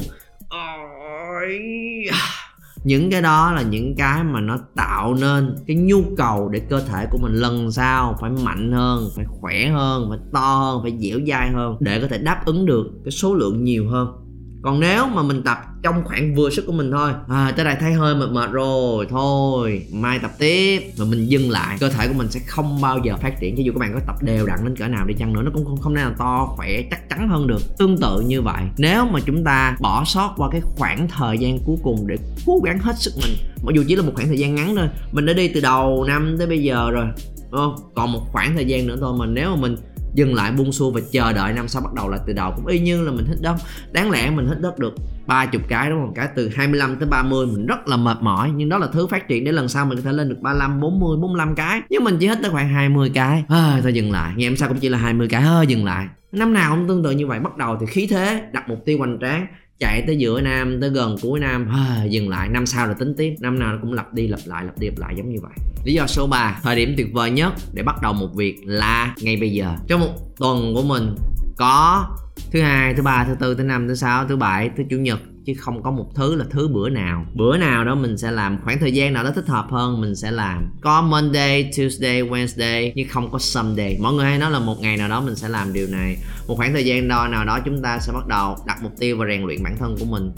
những 2.84 3.12
cái 3.12 3.22
đó 3.22 3.52
là 3.52 3.62
những 3.62 3.96
cái 3.96 4.24
mà 4.24 4.42
nó 4.42 4.58
tạo 4.76 5.14
nên 5.14 5.56
cái 5.68 5.76
nhu 5.76 6.04
cầu 6.18 6.50
để 6.50 6.60
cơ 6.60 6.82
thể 6.82 7.06
của 7.12 7.18
mình 7.22 7.34
lần 7.34 7.72
sau 7.72 8.18
phải 8.22 8.32
mạnh 8.44 8.72
hơn, 8.72 9.10
phải 9.16 9.26
khỏe 9.26 9.68
hơn, 9.68 10.06
phải 10.10 10.20
to 10.34 10.56
hơn, 10.56 10.80
phải 10.84 10.98
dẻo 11.00 11.20
dai 11.28 11.52
hơn 11.52 11.78
để 11.80 12.02
có 12.02 12.08
thể 12.08 12.18
đáp 12.18 12.46
ứng 12.46 12.66
được 12.66 12.92
cái 13.06 13.12
số 13.12 13.36
lượng 13.36 13.64
nhiều 13.64 13.90
hơn 13.90 14.23
còn 14.64 14.80
nếu 14.80 15.08
mà 15.08 15.24
mình 15.24 15.44
tập 15.44 15.58
trong 15.82 16.04
khoảng 16.04 16.36
vừa 16.36 16.50
sức 16.50 16.64
của 16.68 16.74
mình 16.74 16.92
thôi 16.92 17.12
à 17.28 17.54
tới 17.56 17.66
đây 17.66 17.76
thấy 17.80 17.94
hơi 17.94 18.16
mệt 18.16 18.30
mệt 18.32 18.52
rồi, 18.52 19.08
thôi, 19.10 19.88
mai 19.92 20.20
tập 20.20 20.32
tiếp. 20.40 20.80
Mà 21.00 21.06
mình 21.06 21.26
dừng 21.26 21.50
lại, 21.50 21.78
cơ 21.80 21.90
thể 21.90 22.08
của 22.08 22.14
mình 22.14 22.32
sẽ 22.32 22.40
không 22.48 22.82
bao 22.82 23.00
giờ 23.04 23.18
phát 23.22 23.40
triển, 23.40 23.56
cho 23.58 23.64
dù 23.66 23.72
các 23.74 23.80
bạn 23.80 23.94
có 23.94 24.00
tập 24.08 24.16
đều 24.22 24.46
đặn 24.46 24.60
đến 24.64 24.76
cỡ 24.76 24.88
nào 24.88 25.06
đi 25.06 25.14
chăng 25.14 25.34
nữa, 25.34 25.42
nó 25.42 25.52
cũng 25.54 25.66
không 25.66 25.78
không 25.78 25.94
nào 25.94 26.12
to 26.18 26.54
khỏe 26.58 26.82
chắc 26.92 27.10
chắn 27.10 27.30
hơn 27.30 27.48
được. 27.48 27.78
Tương 27.78 27.98
tự 27.98 28.20
như 28.20 28.42
vậy, 28.42 28.64
nếu 28.78 29.06
mà 29.06 29.20
chúng 29.26 29.44
ta 29.44 29.78
bỏ 29.80 30.04
sót 30.06 30.34
qua 30.38 30.50
cái 30.52 30.62
khoảng 30.62 31.08
thời 31.08 31.38
gian 31.38 31.60
cuối 31.66 31.78
cùng 31.84 32.08
để 32.08 32.16
cố 32.46 32.60
gắng 32.66 32.80
hết 32.80 32.94
sức 32.98 33.14
mình, 33.22 33.38
mặc 33.64 33.72
dù 33.76 33.84
chỉ 33.88 33.96
là 33.96 34.04
một 34.04 34.12
khoảng 34.16 34.28
thời 34.28 34.40
gian 34.40 34.56
ngắn 34.56 34.76
thôi, 34.76 34.88
mình 35.12 35.26
đã 35.26 35.34
đi 35.34 35.48
từ 35.48 35.62
đầu 35.62 36.04
năm 36.08 36.36
tới 36.38 36.48
bây 36.48 36.64
giờ 36.64 36.92
rồi, 36.92 37.06
đúng 37.52 37.62
không? 37.62 37.76
Còn 37.96 38.12
một 38.12 38.22
khoảng 38.32 38.56
thời 38.56 38.66
gian 38.66 38.88
nữa 38.88 38.98
thôi 39.00 39.14
mà 39.20 39.26
nếu 39.26 39.50
mà 39.50 39.56
mình 39.56 39.76
dừng 40.14 40.36
lại 40.36 40.52
buông 40.52 40.72
xuôi 40.72 40.92
và 40.94 41.02
chờ 41.12 41.34
đợi 41.34 41.54
năm 41.54 41.68
sau 41.68 41.82
bắt 41.82 41.94
đầu 41.94 42.10
lại 42.10 42.20
từ 42.28 42.34
đầu. 42.34 42.54
Cũng 42.56 42.66
y 42.66 42.80
như 42.80 43.02
là 43.02 43.12
mình 43.12 43.26
hít 43.26 43.38
đất 43.42 43.56
đáng 43.92 44.12
lẽ 44.12 44.30
mình 44.30 44.48
hít 44.48 44.60
đất 44.60 44.80
được 44.80 44.94
ba 45.28 45.46
chục 45.46 45.62
cái 45.68 45.90
đúng 45.90 46.00
không? 46.00 46.14
Cái 46.14 46.28
từ 46.36 46.50
25 46.56 46.96
tới 46.96 47.10
30 47.10 47.46
mình 47.46 47.66
rất 47.66 47.88
là 47.88 47.98
mệt 47.98 48.18
mỏi. 48.22 48.52
Nhưng 48.56 48.70
đó 48.70 48.78
là 48.78 48.88
thứ 48.94 49.08
phát 49.08 49.28
triển 49.28 49.44
để 49.44 49.52
lần 49.52 49.70
sau 49.70 49.86
mình 49.86 49.98
có 49.98 50.04
thể 50.04 50.12
lên 50.12 50.30
được 50.30 50.40
35 50.42 50.80
40 50.80 51.18
45 51.22 51.56
cái. 51.56 51.82
Nhưng 51.90 52.04
mình 52.04 52.18
chỉ 52.20 52.28
hít 52.28 52.38
tới 52.42 52.52
khoảng 52.52 52.70
20 52.70 53.12
cái 53.14 53.44
à, 53.50 53.80
thôi 53.82 53.94
dừng 53.94 54.12
lại. 54.12 54.34
Ngày 54.38 54.48
hôm 54.50 54.58
sau 54.58 54.70
cũng 54.70 54.80
chỉ 54.80 54.90
là 54.90 54.98
20 54.98 55.28
cái 55.28 55.42
hơi 55.42 55.68
dừng 55.68 55.86
lại. 55.86 56.08
Năm 56.32 56.54
nào 56.54 56.76
cũng 56.76 56.88
tương 56.88 57.04
tự 57.04 57.12
như 57.12 57.28
vậy. 57.28 57.40
Bắt 57.40 57.58
đầu 57.58 57.78
thì 57.80 57.86
khí 57.86 58.08
thế 58.10 58.42
đặt 58.52 58.70
mục 58.70 58.80
tiêu 58.86 58.98
hoành 58.98 59.18
tráng 59.22 59.48
chạy 59.84 60.04
tới 60.08 60.18
giữa 60.18 60.42
năm 60.42 60.82
tới 60.82 60.90
gần 60.90 61.16
cuối 61.22 61.40
năm 61.40 61.68
à, 61.72 62.04
dừng 62.10 62.30
lại 62.30 62.50
năm 62.50 62.66
sau 62.66 62.86
rồi 62.86 62.96
tính 63.00 63.14
tiếp 63.18 63.36
năm 63.40 63.60
nào 63.60 63.74
nó 63.74 63.78
cũng 63.82 63.94
lặp 63.94 64.14
đi 64.14 64.28
lặp 64.28 64.40
lại 64.46 64.66
lặp 64.66 64.80
đi 64.80 64.88
lặp 64.88 65.00
lại 65.00 65.14
giống 65.18 65.30
như 65.30 65.40
vậy. 65.42 65.52
Lý 65.86 65.94
do 65.94 66.08
số 66.08 66.28
3 66.28 66.60
thời 66.64 66.76
điểm 66.76 66.94
tuyệt 66.98 67.08
vời 67.14 67.32
nhất 67.32 67.54
để 67.74 67.84
bắt 67.84 67.96
đầu 68.02 68.14
một 68.14 68.36
việc 68.36 68.60
là 68.66 69.16
ngay 69.22 69.38
bây 69.38 69.50
giờ. 69.50 69.76
Trong 69.88 70.00
một 70.00 70.14
tuần 70.38 70.74
của 70.76 70.84
mình 70.84 71.16
có 71.58 72.08
thứ 72.52 72.62
hai 72.62 72.94
thứ 72.94 73.04
ba 73.04 73.26
thứ 73.28 73.36
tư 73.40 73.56
thứ 73.56 73.64
năm 73.64 73.88
thứ 73.88 73.96
sáu 73.96 74.26
thứ 74.28 74.36
bảy 74.36 74.70
thứ 74.78 74.84
chủ 74.90 74.98
nhật 74.98 75.20
chứ 75.46 75.54
không 75.60 75.84
có 75.84 75.92
một 75.92 76.12
thứ 76.16 76.36
là 76.36 76.46
thứ 76.50 76.68
bữa 76.68 76.90
nào. 76.90 77.26
Bữa 77.34 77.58
nào 77.58 77.86
đó 77.86 77.96
mình 77.96 78.18
sẽ 78.18 78.32
làm 78.32 78.58
khoảng 78.64 78.80
thời 78.80 78.92
gian 78.92 79.14
nào 79.14 79.24
đó 79.24 79.32
thích 79.36 79.48
hợp 79.48 79.66
hơn, 79.70 80.02
mình 80.02 80.16
sẽ 80.16 80.32
làm. 80.32 80.70
Có 80.82 81.02
Monday, 81.02 81.72
Tuesday, 81.78 82.24
Wednesday, 82.24 82.92
nhưng 82.96 83.10
không 83.10 83.32
có 83.32 83.40
Sunday. 83.40 83.98
Mọi 84.02 84.14
người 84.14 84.26
hay 84.26 84.38
nói 84.38 84.52
là 84.52 84.60
một 84.60 84.76
ngày 84.82 84.98
nào 84.98 85.10
đó 85.10 85.22
mình 85.22 85.36
sẽ 85.36 85.50
làm 85.50 85.74
điều 85.74 85.88
này. 85.88 86.18
Một 86.48 86.56
khoảng 86.56 86.74
thời 86.74 86.86
gian 86.86 87.08
đo 87.08 87.28
nào 87.28 87.46
đó 87.46 87.60
chúng 87.66 87.82
ta 87.82 88.00
sẽ 88.00 88.14
bắt 88.14 88.28
đầu 88.28 88.58
đặt 88.68 88.84
mục 88.84 88.92
tiêu 89.00 89.18
và 89.18 89.26
rèn 89.28 89.44
luyện 89.44 89.64
bản 89.64 89.78
thân 89.80 89.96
của 90.00 90.06
mình 90.06 90.32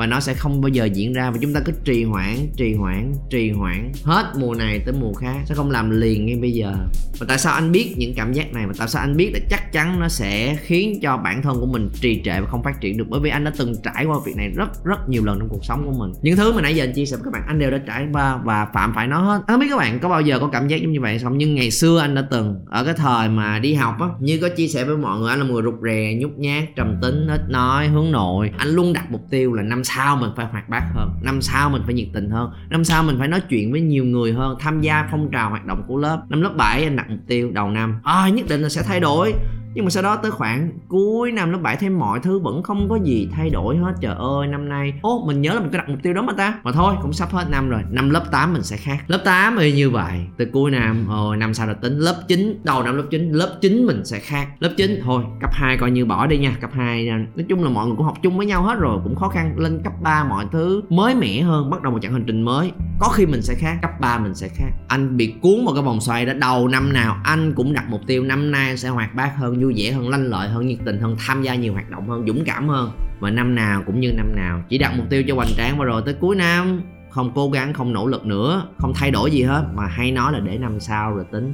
và 0.00 0.06
nó 0.06 0.20
sẽ 0.20 0.34
không 0.34 0.60
bao 0.60 0.68
giờ 0.68 0.84
diễn 0.84 1.12
ra 1.12 1.30
và 1.30 1.38
chúng 1.40 1.54
ta 1.54 1.60
cứ 1.64 1.72
trì 1.84 2.04
hoãn 2.04 2.36
trì 2.56 2.74
hoãn 2.74 3.12
trì 3.30 3.50
hoãn 3.50 3.92
hết 4.04 4.32
mùa 4.38 4.54
này 4.54 4.78
tới 4.78 4.94
mùa 5.00 5.12
khác. 5.12 5.36
Sẽ 5.44 5.54
không 5.54 5.70
làm 5.70 5.90
liền 5.90 6.26
ngay 6.26 6.36
bây 6.36 6.52
giờ. 6.52 6.74
Và 7.18 7.26
tại 7.28 7.38
sao 7.38 7.52
anh 7.52 7.72
biết 7.72 7.94
những 7.96 8.14
cảm 8.16 8.32
giác 8.32 8.52
này? 8.52 8.66
Và 8.66 8.72
tại 8.78 8.88
sao 8.88 9.02
anh 9.02 9.16
biết 9.16 9.30
là 9.32 9.38
chắc 9.50 9.72
chắn 9.72 10.00
nó 10.00 10.08
sẽ 10.08 10.56
khiến 10.60 10.98
cho 11.02 11.16
bản 11.16 11.42
thân 11.42 11.60
của 11.60 11.66
mình 11.66 11.88
trì 12.00 12.22
trệ 12.24 12.40
và 12.40 12.46
không 12.46 12.62
phát 12.62 12.80
triển 12.80 12.96
được? 12.96 13.04
Bởi 13.08 13.20
vì 13.20 13.30
anh 13.30 13.44
đã 13.44 13.52
từng 13.58 13.74
trải 13.82 14.04
qua 14.04 14.18
việc 14.26 14.36
này 14.36 14.48
rất 14.48 14.84
rất 14.84 15.08
nhiều 15.08 15.24
lần 15.24 15.38
trong 15.38 15.48
cuộc 15.48 15.64
sống 15.64 15.86
của 15.86 15.98
mình. 15.98 16.12
Những 16.22 16.36
thứ 16.36 16.52
mà 16.52 16.62
nãy 16.62 16.76
giờ 16.76 16.84
anh 16.84 16.92
chia 16.92 17.06
sẻ 17.06 17.16
với 17.16 17.24
các 17.24 17.32
bạn, 17.32 17.42
anh 17.46 17.58
đều 17.58 17.70
đã 17.70 17.78
trải 17.86 18.06
qua 18.12 18.36
và 18.36 18.66
phạm 18.74 18.92
phải 18.94 19.06
nó 19.06 19.20
hết. 19.20 19.42
Anh 19.46 19.54
không 19.54 19.60
biết 19.60 19.66
các 19.70 19.78
bạn 19.78 19.98
có 20.00 20.08
bao 20.08 20.20
giờ 20.20 20.38
có 20.38 20.48
cảm 20.48 20.68
giác 20.68 20.76
giống 20.82 20.92
như 20.92 21.00
vậy 21.00 21.18
không? 21.18 21.38
Nhưng 21.38 21.54
ngày 21.54 21.70
xưa 21.70 21.98
anh 21.98 22.14
đã 22.14 22.22
từng, 22.30 22.60
ở 22.66 22.84
cái 22.84 22.94
thời 22.94 23.28
mà 23.28 23.58
đi 23.58 23.74
học 23.74 24.00
á, 24.00 24.06
như 24.20 24.38
có 24.42 24.48
chia 24.48 24.68
sẻ 24.68 24.84
với 24.84 24.96
mọi 24.96 25.20
người, 25.20 25.30
anh 25.30 25.38
là 25.38 25.44
một 25.44 25.54
người 25.54 25.62
rụt 25.62 25.74
rè, 25.82 26.14
nhút 26.20 26.32
nhát, 26.38 26.64
trầm 26.76 26.98
tính 27.02 27.26
ít 27.28 27.40
nói, 27.48 27.88
hướng 27.88 28.10
nội. 28.12 28.50
Anh 28.58 28.68
luôn 28.68 28.92
đặt 28.92 29.10
mục 29.10 29.22
tiêu 29.30 29.52
là 29.52 29.62
năm 29.62 29.84
sau 29.94 30.16
mình 30.16 30.30
phải 30.36 30.46
hoạt 30.46 30.68
bát 30.68 30.82
hơn 30.94 31.10
năm 31.22 31.42
sau 31.42 31.70
mình 31.70 31.82
phải 31.84 31.94
nhiệt 31.94 32.08
tình 32.12 32.30
hơn 32.30 32.52
năm 32.70 32.84
sau 32.84 33.02
mình 33.02 33.16
phải 33.18 33.28
nói 33.28 33.40
chuyện 33.48 33.72
với 33.72 33.80
nhiều 33.80 34.04
người 34.04 34.32
hơn 34.32 34.56
tham 34.60 34.80
gia 34.80 35.08
phong 35.10 35.30
trào 35.30 35.50
hoạt 35.50 35.66
động 35.66 35.82
của 35.86 35.96
lớp. 35.96 36.22
Năm 36.28 36.42
lớp 36.42 36.52
7 36.56 36.84
anh 36.84 36.96
đặt 36.96 37.10
mục 37.10 37.20
tiêu 37.26 37.50
đầu 37.50 37.70
năm. 37.70 38.00
À, 38.04 38.28
nhất 38.28 38.46
định 38.48 38.62
là 38.62 38.68
sẽ 38.68 38.82
thay 38.82 39.00
đổi 39.00 39.34
nhưng 39.74 39.84
mà 39.84 39.90
sau 39.90 40.02
đó 40.02 40.16
tới 40.16 40.30
khoảng 40.30 40.70
cuối 40.88 41.32
năm 41.32 41.50
lớp 41.52 41.58
7 41.62 41.76
thêm 41.76 41.98
mọi 41.98 42.20
thứ 42.20 42.38
vẫn 42.38 42.62
không 42.62 42.88
có 42.88 42.98
gì 43.04 43.28
thay 43.32 43.50
đổi 43.50 43.76
hết. 43.76 43.92
Trời 44.00 44.14
ơi, 44.18 44.46
năm 44.46 44.68
nay, 44.68 44.92
ô, 45.02 45.24
mình 45.26 45.42
nhớ 45.42 45.54
là 45.54 45.60
mình 45.60 45.70
có 45.72 45.78
đặt 45.78 45.88
mục 45.88 45.98
tiêu 46.02 46.14
đó 46.14 46.22
mà 46.22 46.32
ta. 46.32 46.58
Mà 46.62 46.72
thôi, 46.72 46.94
cũng 47.02 47.12
sắp 47.12 47.30
hết 47.30 47.46
năm 47.50 47.68
rồi. 47.68 47.80
Năm 47.90 48.10
lớp 48.10 48.24
8 48.32 48.52
mình 48.52 48.62
sẽ 48.62 48.76
khác. 48.76 48.98
Lớp 49.06 49.20
8 49.24 49.56
thì 49.58 49.72
như 49.72 49.90
vậy. 49.90 50.20
Từ 50.36 50.44
cuối 50.52 50.70
năm 50.70 51.06
rồi 51.08 51.36
năm 51.36 51.54
sau 51.54 51.66
là 51.66 51.74
tính 51.74 51.98
lớp 51.98 52.16
9 52.28 52.60
đầu 52.64 52.82
năm 52.82 52.96
lớp 52.96 53.04
9 53.10 53.32
lớp 53.32 53.58
9 53.60 53.86
mình 53.86 54.04
sẽ 54.04 54.18
khác. 54.18 54.48
Lớp 54.58 54.70
9 54.76 55.00
thôi, 55.04 55.24
cấp 55.40 55.50
2 55.52 55.76
coi 55.76 55.90
như 55.90 56.06
bỏ 56.06 56.26
đi 56.26 56.38
nha. 56.38 56.56
Cấp 56.60 56.70
2 56.74 57.08
ờ, 57.08 57.16
nói 57.16 57.46
chung 57.48 57.64
là 57.64 57.70
mọi 57.70 57.86
người 57.86 57.96
cũng 57.96 58.06
học 58.06 58.18
chung 58.22 58.36
với 58.36 58.46
nhau 58.46 58.62
hết 58.62 58.74
rồi. 58.78 59.00
Cũng 59.04 59.16
khó 59.16 59.28
khăn, 59.28 59.54
lên 59.58 59.80
cấp 59.84 59.92
3 60.02 60.24
mọi 60.24 60.46
thứ 60.52 60.82
mới 60.88 61.14
mẻ 61.14 61.40
hơn, 61.40 61.70
bắt 61.70 61.82
đầu 61.82 61.92
một 61.92 61.98
chặng 62.02 62.12
hành 62.12 62.24
trình 62.26 62.42
mới. 62.42 62.72
Có 63.00 63.08
khi 63.08 63.26
mình 63.26 63.42
sẽ 63.42 63.54
khác, 63.54 63.78
cấp 63.82 63.90
3 64.00 64.18
mình 64.18 64.34
sẽ 64.34 64.48
khác. 64.48 64.70
Anh 64.88 65.16
bị 65.16 65.34
cuốn 65.42 65.64
vào 65.64 65.74
cái 65.74 65.82
vòng 65.82 66.00
xoay 66.00 66.26
đó. 66.26 66.32
Đầu 66.32 66.68
năm 66.68 66.92
nào 66.92 67.16
anh 67.24 67.52
cũng 67.56 67.72
đặt 67.72 67.84
mục 67.88 68.00
tiêu 68.06 68.24
năm 68.24 68.50
nay 68.50 68.76
sẽ 68.76 68.88
hoạt 68.88 69.14
bát 69.14 69.32
hơn 69.36 69.59
vui 69.62 69.74
vẻ 69.76 69.92
hơn, 69.92 70.08
lanh 70.08 70.24
lợi 70.24 70.48
hơn, 70.48 70.66
nhiệt 70.66 70.78
tình 70.84 71.00
hơn, 71.00 71.16
tham 71.26 71.42
gia 71.42 71.54
nhiều 71.54 71.72
hoạt 71.72 71.90
động 71.90 72.08
hơn, 72.08 72.24
dũng 72.26 72.44
cảm 72.44 72.68
hơn. 72.68 72.90
Và 73.20 73.30
năm 73.30 73.54
nào 73.54 73.82
cũng 73.86 74.00
như 74.00 74.12
năm 74.12 74.36
nào, 74.36 74.62
chỉ 74.68 74.78
đặt 74.78 74.94
mục 74.96 75.06
tiêu 75.10 75.22
cho 75.28 75.34
hoành 75.34 75.48
tráng 75.56 75.78
và 75.78 75.84
rồi 75.84 76.02
tới 76.04 76.14
cuối 76.14 76.36
năm, 76.36 76.82
không 77.10 77.32
cố 77.34 77.50
gắng, 77.50 77.72
không 77.72 77.92
nỗ 77.92 78.06
lực 78.06 78.26
nữa, 78.26 78.68
không 78.78 78.92
thay 78.94 79.10
đổi 79.10 79.30
gì 79.30 79.42
hết. 79.42 79.64
Mà 79.74 79.86
hay 79.86 80.12
nói 80.12 80.32
là 80.32 80.40
để 80.40 80.58
năm 80.58 80.80
sau 80.80 81.14
rồi 81.14 81.24
tính. 81.32 81.52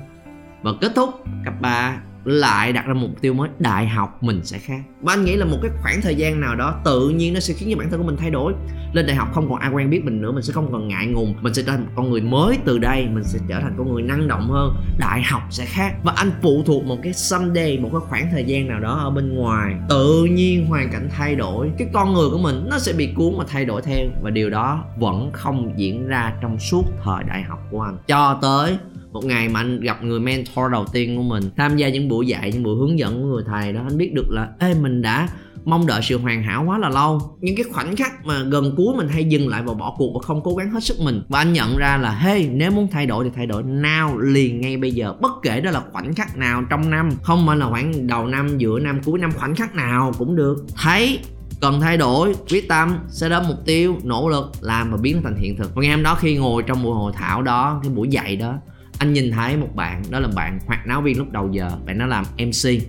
Và 0.63 0.71
kết 0.81 0.93
thúc, 0.97 1.11
cấp 1.45 1.55
3 1.61 1.97
lại 2.27 2.73
đặt 2.73 2.87
ra 2.87 2.95
mục 2.95 3.11
tiêu 3.21 3.35
mới, 3.35 3.49
đại 3.59 3.89
học 3.89 4.23
mình 4.23 4.41
sẽ 4.45 4.59
khác. 4.59 4.81
Và 5.01 5.13
anh 5.13 5.25
nghĩ 5.25 5.37
là 5.37 5.45
một 5.45 5.59
cái 5.63 5.71
khoảng 5.83 6.01
thời 6.03 6.15
gian 6.15 6.41
nào 6.41 6.55
đó 6.55 6.81
tự 6.85 7.09
nhiên 7.09 7.35
nó 7.35 7.41
sẽ 7.41 7.55
khiến 7.55 7.69
cho 7.73 7.79
bản 7.79 7.91
thân 7.91 8.01
của 8.01 8.07
mình 8.07 8.17
thay 8.17 8.31
đổi. 8.31 8.55
Lên 8.93 9.07
đại 9.07 9.17
học 9.17 9.29
không 9.35 9.49
còn 9.49 9.59
ai 9.59 9.71
quen 9.71 9.91
biết 9.91 10.05
mình 10.05 10.21
nữa, 10.23 10.33
mình 10.33 10.43
sẽ 10.43 10.53
không 10.53 10.73
còn 10.73 10.89
ngại 10.89 11.07
ngùng, 11.07 11.35
mình 11.41 11.55
sẽ 11.55 11.63
trở 11.63 11.73
thành 11.73 11.85
một 11.85 11.91
con 11.97 12.11
người 12.11 12.21
mới 12.21 12.59
từ 12.65 12.79
đây, 12.79 13.09
mình 13.13 13.25
sẽ 13.25 13.39
trở 13.49 13.61
thành 13.61 13.75
con 13.79 13.93
người 13.93 14.03
năng 14.03 14.29
động 14.29 14.51
hơn, 14.51 14.77
đại 14.99 15.23
học 15.23 15.43
sẽ 15.51 15.65
khác. 15.65 15.95
Và 16.03 16.13
anh 16.17 16.31
phụ 16.43 16.63
thuộc 16.67 16.85
một 16.85 16.99
cái 17.03 17.13
someday, 17.13 17.79
một 17.79 17.89
cái 17.93 18.01
khoảng 18.09 18.29
thời 18.33 18.45
gian 18.45 18.69
nào 18.69 18.81
đó 18.81 18.99
ở 18.99 19.11
bên 19.11 19.35
ngoài, 19.35 19.75
tự 19.89 20.25
nhiên 20.25 20.67
hoàn 20.67 20.91
cảnh 20.93 21.09
thay 21.17 21.35
đổi, 21.35 21.71
cái 21.79 21.89
con 21.93 22.15
người 22.15 22.31
của 22.31 22.39
mình 22.39 22.67
nó 22.71 22.79
sẽ 22.79 22.93
bị 22.93 23.13
cuốn 23.17 23.35
và 23.39 23.45
thay 23.49 23.65
đổi 23.65 23.83
theo. 23.83 24.07
Và 24.23 24.31
điều 24.31 24.51
đó 24.51 24.85
vẫn 24.99 25.31
không 25.33 25.73
diễn 25.77 26.07
ra 26.07 26.33
trong 26.43 26.59
suốt 26.59 26.83
thời 27.05 27.25
đại 27.25 27.43
học 27.43 27.59
của 27.71 27.81
anh. 27.81 27.97
Cho 28.07 28.39
tới 28.43 28.79
một 29.17 29.25
ngày 29.25 29.49
mà 29.49 29.61
anh 29.61 29.81
gặp 29.81 30.05
người 30.05 30.21
mentor 30.21 30.73
đầu 30.73 30.85
tiên 30.93 31.17
của 31.17 31.23
mình, 31.23 31.43
tham 31.57 31.77
gia 31.77 31.89
những 31.89 32.09
buổi 32.09 32.27
dạy, 32.27 32.51
những 32.53 32.63
buổi 32.63 32.77
hướng 32.77 32.99
dẫn 32.99 33.23
của 33.23 33.29
người 33.29 33.43
thầy 33.47 33.73
đó, 33.73 33.81
anh 33.89 33.99
biết 33.99 34.15
được 34.15 34.31
là, 34.31 34.49
ê, 34.59 34.75
mình 34.75 35.03
đã 35.03 35.29
mong 35.65 35.87
đợi 35.87 36.01
sự 36.03 36.19
hoàn 36.19 36.43
hảo 36.43 36.65
quá 36.67 36.79
là 36.79 36.89
lâu. 36.89 37.21
Những 37.41 37.57
cái 37.57 37.65
khoảnh 37.73 37.97
khắc 37.97 38.27
mà 38.27 38.43
gần 38.43 38.75
cuối 38.77 38.95
mình 38.97 39.09
hay 39.09 39.25
dừng 39.25 39.49
lại 39.49 39.63
và 39.63 39.75
bỏ 39.75 39.95
cuộc 39.99 40.13
và 40.15 40.21
không 40.27 40.41
cố 40.45 40.55
gắng 40.55 40.71
hết 40.71 40.85
sức 40.85 40.97
mình. 41.01 41.23
Và 41.29 41.39
anh 41.39 41.53
nhận 41.53 41.77
ra 41.77 41.97
là, 41.97 42.11
hey, 42.11 42.49
nếu 42.49 42.71
muốn 42.71 42.89
thay 42.93 43.07
đổi 43.07 43.25
thì 43.25 43.31
thay 43.37 43.47
đổi 43.47 43.63
nào 43.63 44.19
liền 44.19 44.61
ngay 44.61 44.77
bây 44.77 44.93
giờ. 44.93 45.15
Bất 45.21 45.33
kể 45.43 45.61
đó 45.61 45.71
là 45.71 45.83
khoảnh 45.93 46.15
khắc 46.15 46.37
nào 46.37 46.63
trong 46.71 46.91
năm, 46.91 47.11
không 47.23 47.47
phải 47.47 47.57
là 47.57 47.69
khoảng 47.69 48.07
đầu 48.07 48.27
năm, 48.27 48.59
giữa 48.59 48.79
năm, 48.79 49.01
cuối 49.05 49.19
năm, 49.19 49.33
khoảnh 49.33 49.55
khắc 49.55 49.75
nào 49.75 50.13
cũng 50.19 50.37
được. 50.37 50.57
Thấy, 50.77 51.19
cần 51.61 51.81
thay 51.81 51.97
đổi, 51.97 52.35
quyết 52.51 52.69
tâm 52.69 52.99
sẽ 53.09 53.29
đến 53.29 53.43
mục 53.49 53.59
tiêu, 53.67 53.97
nỗ 54.05 54.29
lực, 54.29 54.53
làm 54.61 54.91
và 54.91 54.97
biến 54.97 55.17
nó 55.17 55.21
thành 55.25 55.37
hiện 55.37 55.57
thực. 55.57 55.75
Và 55.75 55.83
ngày 55.83 55.91
hôm 55.91 56.03
đó 56.03 56.15
khi 56.15 56.37
ngồi 56.37 56.63
trong 56.63 56.83
buổi 56.83 56.95
hội 56.95 57.13
thảo 57.15 57.43
đó, 57.43 57.81
cái 57.83 57.93
buổi 57.93 58.09
dạy 58.09 58.37
đó 58.37 58.55
anh 58.99 59.13
nhìn 59.13 59.31
thấy 59.31 59.57
một 59.57 59.69
bạn, 59.75 60.03
đó 60.11 60.19
là 60.21 60.29
bạn 60.37 60.59
hoạt 60.67 60.87
náo 60.87 61.03
viên 61.03 61.19
lúc 61.19 61.31
đầu 61.33 61.49
giờ, 61.53 61.71
bạn 61.87 61.99
nó 61.99 62.07
làm 62.07 62.25
mc 62.39 62.83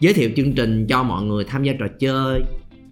giới 0.00 0.12
thiệu 0.14 0.30
chương 0.36 0.52
trình 0.52 0.86
cho 0.86 1.02
mọi 1.02 1.22
người 1.22 1.44
tham 1.44 1.64
gia 1.64 1.72
trò 1.78 1.86
chơi. 2.00 2.42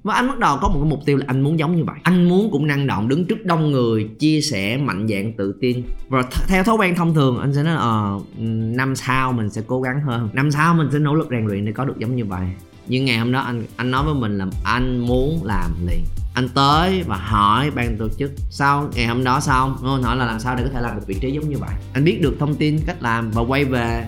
Và 0.02 0.14
anh 0.14 0.28
bắt 0.28 0.38
đầu 0.38 0.58
có 0.62 0.68
một 0.68 0.78
cái 0.80 0.90
mục 0.90 1.00
tiêu 1.06 1.16
là 1.16 1.24
anh 1.28 1.40
muốn 1.40 1.58
giống 1.58 1.76
như 1.76 1.84
vậy. 1.84 1.96
Anh 2.02 2.28
muốn 2.28 2.50
cũng 2.52 2.66
năng 2.66 2.86
động, 2.86 3.08
đứng 3.08 3.24
trước 3.24 3.44
đông 3.44 3.70
người, 3.70 4.08
chia 4.18 4.40
sẻ 4.40 4.76
mạnh 4.76 5.08
dạng 5.08 5.32
tự 5.32 5.54
tin. 5.60 5.82
Và 6.08 6.20
th- 6.20 6.46
theo 6.48 6.64
thói 6.64 6.76
quen 6.76 6.94
thông 6.94 7.14
thường, 7.14 7.38
anh 7.38 7.54
sẽ 7.54 7.62
nói 7.62 7.76
ờ 7.76 8.20
ừ, 8.38 8.44
năm 8.76 8.96
sau 8.96 9.32
mình 9.32 9.50
sẽ 9.50 9.62
cố 9.66 9.82
gắng 9.82 10.00
hơn. 10.00 10.28
Năm 10.32 10.50
sau 10.50 10.74
mình 10.74 10.88
sẽ 10.92 10.98
nỗ 10.98 11.14
lực 11.14 11.28
rèn 11.30 11.46
luyện 11.46 11.64
để 11.64 11.72
có 11.72 11.84
được 11.84 11.98
giống 11.98 12.16
như 12.16 12.24
vậy. 12.24 12.46
Nhưng 12.86 13.04
ngày 13.04 13.18
hôm 13.18 13.32
đó 13.32 13.40
anh 13.40 13.62
anh 13.76 13.90
nói 13.90 14.04
với 14.04 14.14
mình 14.14 14.38
là 14.38 14.46
anh 14.64 14.98
muốn 14.98 15.40
làm 15.44 15.70
liền 15.86 16.04
anh 16.34 16.48
tới 16.48 17.02
và 17.02 17.16
hỏi 17.16 17.70
ban 17.70 17.96
tổ 17.98 18.08
chức 18.18 18.32
sau 18.50 18.90
ngày 18.94 19.06
hôm 19.06 19.24
đó 19.24 19.40
xong 19.40 19.76
không 19.80 20.02
hỏi 20.02 20.16
là 20.16 20.26
làm 20.26 20.40
sao 20.40 20.56
để 20.56 20.62
có 20.62 20.70
thể 20.70 20.80
làm 20.80 20.96
được 20.96 21.06
vị 21.06 21.16
trí 21.20 21.32
giống 21.32 21.48
như 21.48 21.58
vậy? 21.58 21.70
Anh 21.92 22.04
biết 22.04 22.18
được 22.22 22.36
thông 22.38 22.54
tin 22.54 22.78
cách 22.86 23.02
làm 23.02 23.30
và 23.30 23.42
quay 23.42 23.64
về. 23.64 24.06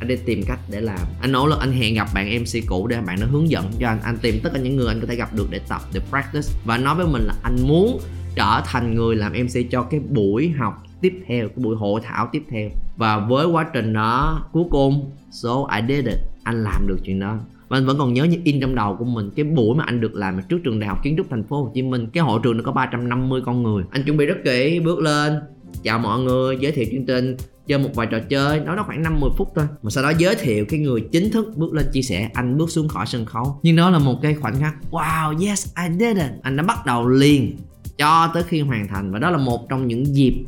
Anh 0.00 0.08
đi 0.08 0.16
tìm 0.16 0.42
cách 0.46 0.58
để 0.70 0.80
làm. 0.80 1.00
Anh 1.20 1.32
nỗ 1.32 1.46
lực, 1.46 1.60
anh 1.60 1.72
hẹn 1.72 1.94
gặp 1.94 2.08
bạn 2.14 2.38
mc 2.40 2.66
cũ 2.66 2.86
để 2.86 3.00
bạn 3.00 3.20
nó 3.20 3.26
hướng 3.26 3.50
dẫn 3.50 3.70
cho 3.80 3.88
anh. 3.88 3.98
Anh 4.02 4.18
tìm 4.18 4.40
tất 4.42 4.50
cả 4.54 4.60
những 4.60 4.76
người 4.76 4.88
anh 4.88 5.00
có 5.00 5.06
thể 5.06 5.16
gặp 5.16 5.34
được 5.34 5.46
để 5.50 5.60
tập, 5.68 5.80
để 5.92 6.00
practice. 6.10 6.48
Và 6.64 6.78
nói 6.78 6.94
với 6.94 7.06
mình 7.06 7.22
là 7.22 7.34
anh 7.42 7.56
muốn 7.68 8.00
trở 8.34 8.62
thành 8.64 8.94
người 8.94 9.16
làm 9.16 9.32
mc 9.32 9.70
cho 9.70 9.82
cái 9.82 10.00
buổi 10.00 10.50
học 10.58 10.82
tiếp 11.00 11.22
theo, 11.28 11.48
cái 11.48 11.56
buổi 11.56 11.76
hội 11.76 12.00
thảo 12.04 12.28
tiếp 12.32 12.42
theo. 12.50 12.68
Và 12.96 13.18
với 13.18 13.46
quá 13.46 13.66
trình 13.72 13.92
đó, 13.92 14.46
cuối 14.52 14.64
cùng, 14.70 15.10
so 15.30 15.66
I 15.76 15.80
did 15.88 16.06
it. 16.06 16.18
Anh 16.44 16.64
làm 16.64 16.86
được 16.86 16.98
chuyện 17.04 17.20
đó 17.20 17.38
và 17.68 17.76
anh 17.76 17.86
vẫn 17.86 17.98
còn 17.98 18.14
nhớ 18.14 18.24
như 18.24 18.38
in 18.44 18.60
trong 18.60 18.74
đầu 18.74 18.96
của 18.98 19.04
mình 19.04 19.30
cái 19.36 19.44
buổi 19.44 19.76
mà 19.76 19.84
anh 19.84 20.00
được 20.00 20.14
làm 20.14 20.36
ở 20.36 20.42
trước 20.48 20.58
trường 20.64 20.80
đại 20.80 20.88
học 20.88 20.98
kiến 21.02 21.14
trúc 21.16 21.30
thành 21.30 21.44
phố 21.44 21.62
Hồ 21.62 21.70
Chí 21.74 21.82
Minh. 21.82 22.06
Cái 22.12 22.24
hội 22.24 22.40
trường 22.42 22.56
nó 22.56 22.62
có 22.62 22.72
350 22.72 23.40
con 23.46 23.62
người. 23.62 23.84
Anh 23.90 24.02
chuẩn 24.02 24.16
bị 24.16 24.26
rất 24.26 24.36
kỹ, 24.44 24.80
bước 24.80 24.98
lên. 24.98 25.40
Chào 25.82 25.98
mọi 25.98 26.20
người, 26.20 26.56
giới 26.60 26.72
thiệu 26.72 26.86
chương 26.92 27.06
trình, 27.06 27.36
chơi 27.66 27.78
một 27.78 27.90
vài 27.94 28.06
trò 28.10 28.18
chơi. 28.28 28.60
Nó 28.60 28.74
nó 28.74 28.82
khoảng 28.82 29.02
50 29.02 29.30
phút 29.36 29.52
thôi. 29.56 29.66
Mà 29.82 29.90
sau 29.90 30.04
đó 30.04 30.12
giới 30.18 30.34
thiệu 30.34 30.64
cái 30.68 30.80
người 30.80 31.00
chính 31.00 31.30
thức 31.30 31.56
bước 31.56 31.74
lên 31.74 31.86
chia 31.92 32.02
sẻ. 32.02 32.30
Anh 32.34 32.56
bước 32.56 32.70
xuống 32.70 32.88
khỏi 32.88 33.06
sân 33.06 33.24
khấu. 33.24 33.60
Nhưng 33.62 33.76
đó 33.76 33.90
là 33.90 33.98
một 33.98 34.18
cái 34.22 34.34
khoảnh 34.34 34.60
khắc, 34.60 34.74
wow, 34.90 35.46
yes, 35.46 35.74
I 35.76 35.98
did 35.98 36.16
it. 36.16 36.30
Anh 36.42 36.56
đã 36.56 36.62
bắt 36.62 36.86
đầu 36.86 37.08
liền 37.08 37.56
cho 37.98 38.30
tới 38.34 38.42
khi 38.42 38.60
hoàn 38.60 38.88
thành. 38.88 39.12
Và 39.12 39.18
đó 39.18 39.30
là 39.30 39.38
một 39.38 39.68
trong 39.68 39.86
những 39.86 40.14
dịp 40.14 40.44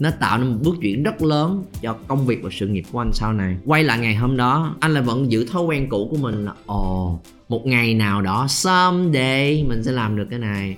nó 0.00 0.10
tạo 0.10 0.38
nên 0.38 0.48
một 0.48 0.58
bước 0.62 0.76
chuyển 0.80 1.02
rất 1.02 1.22
lớn 1.22 1.64
cho 1.82 1.96
công 2.08 2.26
việc 2.26 2.42
và 2.42 2.50
sự 2.52 2.66
nghiệp 2.68 2.84
của 2.92 2.98
anh 2.98 3.10
sau 3.12 3.32
này. 3.32 3.56
Quay 3.64 3.84
lại 3.84 3.98
ngày 3.98 4.14
hôm 4.14 4.36
đó, 4.36 4.76
anh 4.80 4.94
lại 4.94 5.02
vẫn 5.02 5.30
giữ 5.30 5.46
thói 5.46 5.62
quen 5.62 5.88
cũ 5.88 6.08
của 6.10 6.16
mình 6.16 6.44
là, 6.44 6.52
ồ, 6.66 7.18
một 7.48 7.66
ngày 7.66 7.94
nào 7.94 8.22
đó 8.22 8.46
someday 8.48 9.64
mình 9.68 9.84
sẽ 9.84 9.92
làm 9.92 10.16
được 10.16 10.26
cái 10.30 10.38
này. 10.38 10.76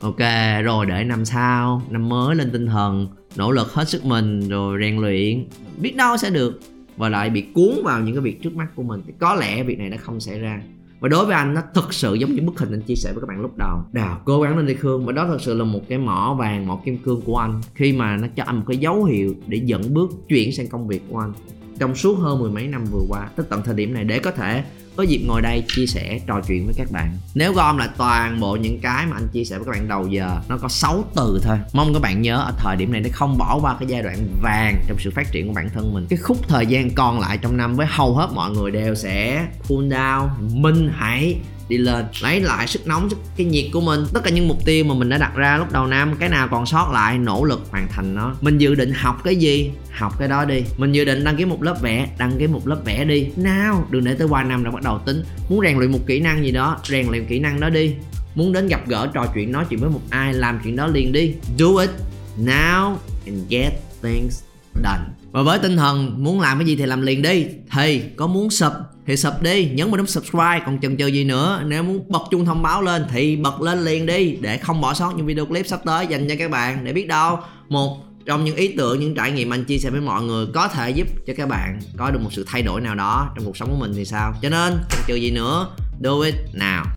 Ok, 0.00 0.20
rồi 0.64 0.86
để 0.86 1.04
năm 1.04 1.24
sau, 1.24 1.82
năm 1.90 2.08
mới 2.08 2.36
lên 2.36 2.50
tinh 2.50 2.66
thần, 2.66 3.08
nỗ 3.36 3.50
lực 3.50 3.72
hết 3.72 3.88
sức 3.88 4.04
mình, 4.04 4.48
rồi 4.48 4.78
rèn 4.80 4.96
luyện. 4.96 5.44
Biết 5.76 5.96
đâu 5.96 6.16
sẽ 6.16 6.30
được, 6.30 6.60
và 6.96 7.08
lại 7.08 7.30
bị 7.30 7.44
cuốn 7.54 7.82
vào 7.84 8.00
những 8.00 8.14
cái 8.14 8.22
việc 8.22 8.42
trước 8.42 8.56
mắt 8.56 8.66
của 8.74 8.82
mình. 8.82 9.02
Thì 9.06 9.12
có 9.18 9.34
lẽ 9.34 9.62
việc 9.62 9.78
này 9.78 9.88
nó 9.88 9.96
không 10.00 10.20
xảy 10.20 10.38
ra 10.38 10.62
và 11.06 11.10
đối 11.10 11.26
với 11.26 11.34
anh, 11.34 11.54
nó 11.54 11.62
thực 11.74 11.94
sự 11.94 12.14
giống 12.14 12.34
như 12.34 12.42
bức 12.42 12.58
hình 12.58 12.70
anh 12.72 12.82
chia 12.82 12.94
sẻ 12.94 13.12
với 13.12 13.20
các 13.20 13.26
bạn 13.28 13.40
lúc 13.40 13.56
đầu. 13.56 13.78
Đào, 13.92 14.20
cố 14.24 14.40
gắng 14.42 14.56
lên 14.56 14.66
đi, 14.66 14.74
khương. 14.74 15.06
Và 15.06 15.12
đó 15.12 15.26
thực 15.26 15.40
sự 15.40 15.54
là 15.54 15.64
một 15.64 15.80
cái 15.88 15.98
mỏ 15.98 16.36
vàng, 16.38 16.66
mỏ 16.66 16.80
kim 16.84 16.98
cương 16.98 17.20
của 17.20 17.36
anh. 17.36 17.60
Khi 17.74 17.92
mà 17.92 18.16
nó 18.16 18.28
cho 18.36 18.44
anh 18.46 18.56
một 18.56 18.64
cái 18.68 18.76
dấu 18.76 19.04
hiệu 19.04 19.34
để 19.46 19.60
dẫn 19.64 19.94
bước 19.94 20.10
chuyển 20.28 20.52
sang 20.52 20.68
công 20.68 20.88
việc 20.88 21.02
của 21.10 21.18
anh. 21.18 21.32
Trong 21.78 21.94
suốt 21.94 22.14
hơn 22.14 22.38
mười 22.40 22.50
mấy 22.50 22.68
năm 22.68 22.84
vừa 22.92 23.02
qua, 23.08 23.28
tới 23.36 23.46
tận 23.48 23.62
thời 23.64 23.74
điểm 23.74 23.94
này, 23.94 24.04
để 24.04 24.18
có 24.18 24.30
thể 24.30 24.64
có 24.96 25.02
dịp 25.02 25.22
ngồi 25.26 25.42
đây 25.42 25.64
chia 25.68 25.86
sẻ, 25.86 26.20
trò 26.26 26.40
chuyện 26.48 26.66
với 26.66 26.74
các 26.78 26.90
bạn. 26.90 27.18
Nếu 27.34 27.52
gom 27.52 27.78
lại 27.78 27.88
toàn 27.96 28.40
bộ 28.40 28.56
những 28.56 28.80
cái 28.80 29.06
mà 29.06 29.16
anh 29.16 29.28
chia 29.32 29.44
sẻ 29.44 29.58
với 29.58 29.64
các 29.64 29.70
bạn 29.72 29.88
đầu 29.88 30.06
giờ, 30.06 30.40
nó 30.48 30.58
có 30.58 30.68
6 30.68 31.04
từ 31.14 31.40
thôi. 31.42 31.58
Mong 31.72 31.94
các 31.94 32.02
bạn 32.02 32.22
nhớ 32.22 32.36
ở 32.36 32.52
thời 32.58 32.76
điểm 32.76 32.92
này 32.92 33.00
để 33.00 33.10
không 33.10 33.38
bỏ 33.38 33.58
qua 33.62 33.76
cái 33.80 33.88
giai 33.88 34.02
đoạn 34.02 34.16
vàng 34.42 34.82
trong 34.88 34.98
sự 35.00 35.10
phát 35.10 35.32
triển 35.32 35.46
của 35.46 35.52
bản 35.52 35.70
thân 35.74 35.94
mình. 35.94 36.06
Cái 36.10 36.16
khúc 36.16 36.48
thời 36.48 36.66
gian 36.66 36.90
còn 36.90 37.20
lại 37.20 37.38
trong 37.38 37.56
năm 37.56 37.76
với 37.76 37.86
hầu 37.90 38.14
hết 38.14 38.28
mọi 38.34 38.50
người 38.50 38.70
đều 38.70 38.94
sẽ 38.94 39.46
cool 39.68 39.84
down, 39.84 40.28
minh 40.52 40.90
hãy 40.96 41.36
đi 41.68 41.78
lên, 41.78 42.04
lấy 42.22 42.40
lại 42.40 42.66
sức 42.66 42.86
nóng, 42.86 43.10
sức 43.10 43.18
cái 43.36 43.46
nhiệt 43.46 43.64
của 43.72 43.80
mình. 43.80 44.04
Tất 44.14 44.20
cả 44.24 44.30
những 44.30 44.48
mục 44.48 44.64
tiêu 44.64 44.84
mà 44.84 44.94
mình 44.94 45.08
đã 45.08 45.18
đặt 45.18 45.34
ra 45.34 45.56
lúc 45.56 45.72
đầu 45.72 45.86
năm, 45.86 46.14
cái 46.18 46.28
nào 46.28 46.48
còn 46.50 46.66
sót 46.66 46.90
lại, 46.92 47.18
nỗ 47.18 47.44
lực 47.44 47.66
hoàn 47.70 47.88
thành 47.88 48.14
nó. 48.14 48.34
Mình 48.40 48.58
dự 48.58 48.74
định 48.74 48.92
học 48.92 49.20
cái 49.24 49.36
gì? 49.36 49.70
Học 49.90 50.12
cái 50.18 50.28
đó 50.28 50.44
đi. 50.44 50.64
Mình 50.76 50.92
dự 50.92 51.04
định 51.04 51.24
đăng 51.24 51.36
ký 51.36 51.44
một 51.44 51.62
lớp 51.62 51.76
vẽ, 51.82 52.08
đăng 52.18 52.38
ký 52.38 52.46
một 52.46 52.68
lớp 52.68 52.78
vẽ 52.84 53.04
đi. 53.04 53.28
Nào 53.36 53.86
đừng 53.90 54.04
để 54.04 54.14
tới 54.14 54.26
qua 54.26 54.42
năm 54.42 54.64
đã 54.64 54.70
bắt 54.70 54.82
đầu 54.82 54.98
tính. 55.06 55.22
Muốn 55.48 55.60
rèn 55.60 55.78
luyện 55.78 55.92
một 55.92 56.00
kỹ 56.06 56.20
năng 56.20 56.44
gì 56.44 56.50
đó, 56.50 56.78
rèn 56.84 57.08
luyện 57.08 57.26
kỹ 57.26 57.38
năng 57.38 57.60
đó 57.60 57.68
đi. 57.68 57.94
Muốn 58.34 58.52
đến 58.52 58.68
gặp 58.68 58.88
gỡ, 58.88 59.08
trò 59.14 59.26
chuyện, 59.34 59.52
nói 59.52 59.64
chuyện 59.70 59.80
với 59.80 59.90
một 59.90 60.00
ai, 60.10 60.34
làm 60.34 60.60
chuyện 60.64 60.76
đó 60.76 60.86
liền 60.86 61.12
đi. 61.12 61.34
Do 61.56 61.66
it 61.80 61.90
now 62.38 62.96
and 63.26 63.48
get 63.48 63.72
things 64.02 64.42
done 64.84 65.16
và 65.32 65.42
với 65.42 65.58
tinh 65.58 65.76
thần 65.76 66.24
muốn 66.24 66.40
làm 66.40 66.58
cái 66.58 66.66
gì 66.66 66.76
thì 66.76 66.86
làm 66.86 67.02
liền 67.02 67.22
đi. 67.22 67.46
Thì 67.70 68.02
có 68.16 68.26
muốn 68.26 68.50
sub 68.50 68.72
thì 69.06 69.16
sub 69.16 69.34
đi. 69.40 69.70
Nhấn 69.74 69.90
vào 69.90 69.98
nút 69.98 70.08
subscribe, 70.08 70.60
còn 70.66 70.80
chần 70.80 70.96
chừ 70.96 71.06
gì 71.06 71.24
nữa, 71.24 71.62
nếu 71.66 71.82
muốn 71.82 72.04
bật 72.08 72.22
chuông 72.30 72.44
thông 72.44 72.62
báo 72.62 72.82
lên 72.82 73.04
thì 73.10 73.36
bật 73.36 73.60
lên 73.60 73.84
liền 73.84 74.06
đi, 74.06 74.36
để 74.40 74.58
không 74.58 74.80
bỏ 74.80 74.94
sót 74.94 75.12
những 75.16 75.26
video 75.26 75.46
clip 75.46 75.66
sắp 75.66 75.80
tới 75.84 76.06
dành 76.06 76.28
cho 76.28 76.34
các 76.38 76.50
bạn. 76.50 76.84
Để 76.84 76.92
biết 76.92 77.08
đâu, 77.08 77.38
một 77.68 77.98
trong 78.26 78.44
những 78.44 78.56
ý 78.56 78.68
tưởng, 78.76 79.00
những 79.00 79.14
trải 79.14 79.32
nghiệm 79.32 79.52
anh 79.52 79.64
chia 79.64 79.78
sẻ 79.78 79.90
với 79.90 80.00
mọi 80.00 80.22
người 80.22 80.46
có 80.54 80.68
thể 80.68 80.90
giúp 80.90 81.06
cho 81.26 81.32
các 81.36 81.48
bạn 81.48 81.80
có 81.96 82.10
được 82.10 82.20
một 82.22 82.30
sự 82.32 82.44
thay 82.46 82.62
đổi 82.62 82.80
nào 82.80 82.94
đó 82.94 83.32
trong 83.36 83.44
cuộc 83.44 83.56
sống 83.56 83.70
của 83.70 83.78
mình 83.80 83.92
thì 83.96 84.04
sao? 84.04 84.34
Cho 84.42 84.48
nên, 84.48 84.72
chần 84.90 85.00
chừ 85.06 85.14
gì 85.14 85.30
nữa, 85.30 85.68
do 86.00 86.20
it 86.20 86.34
now. 86.54 86.84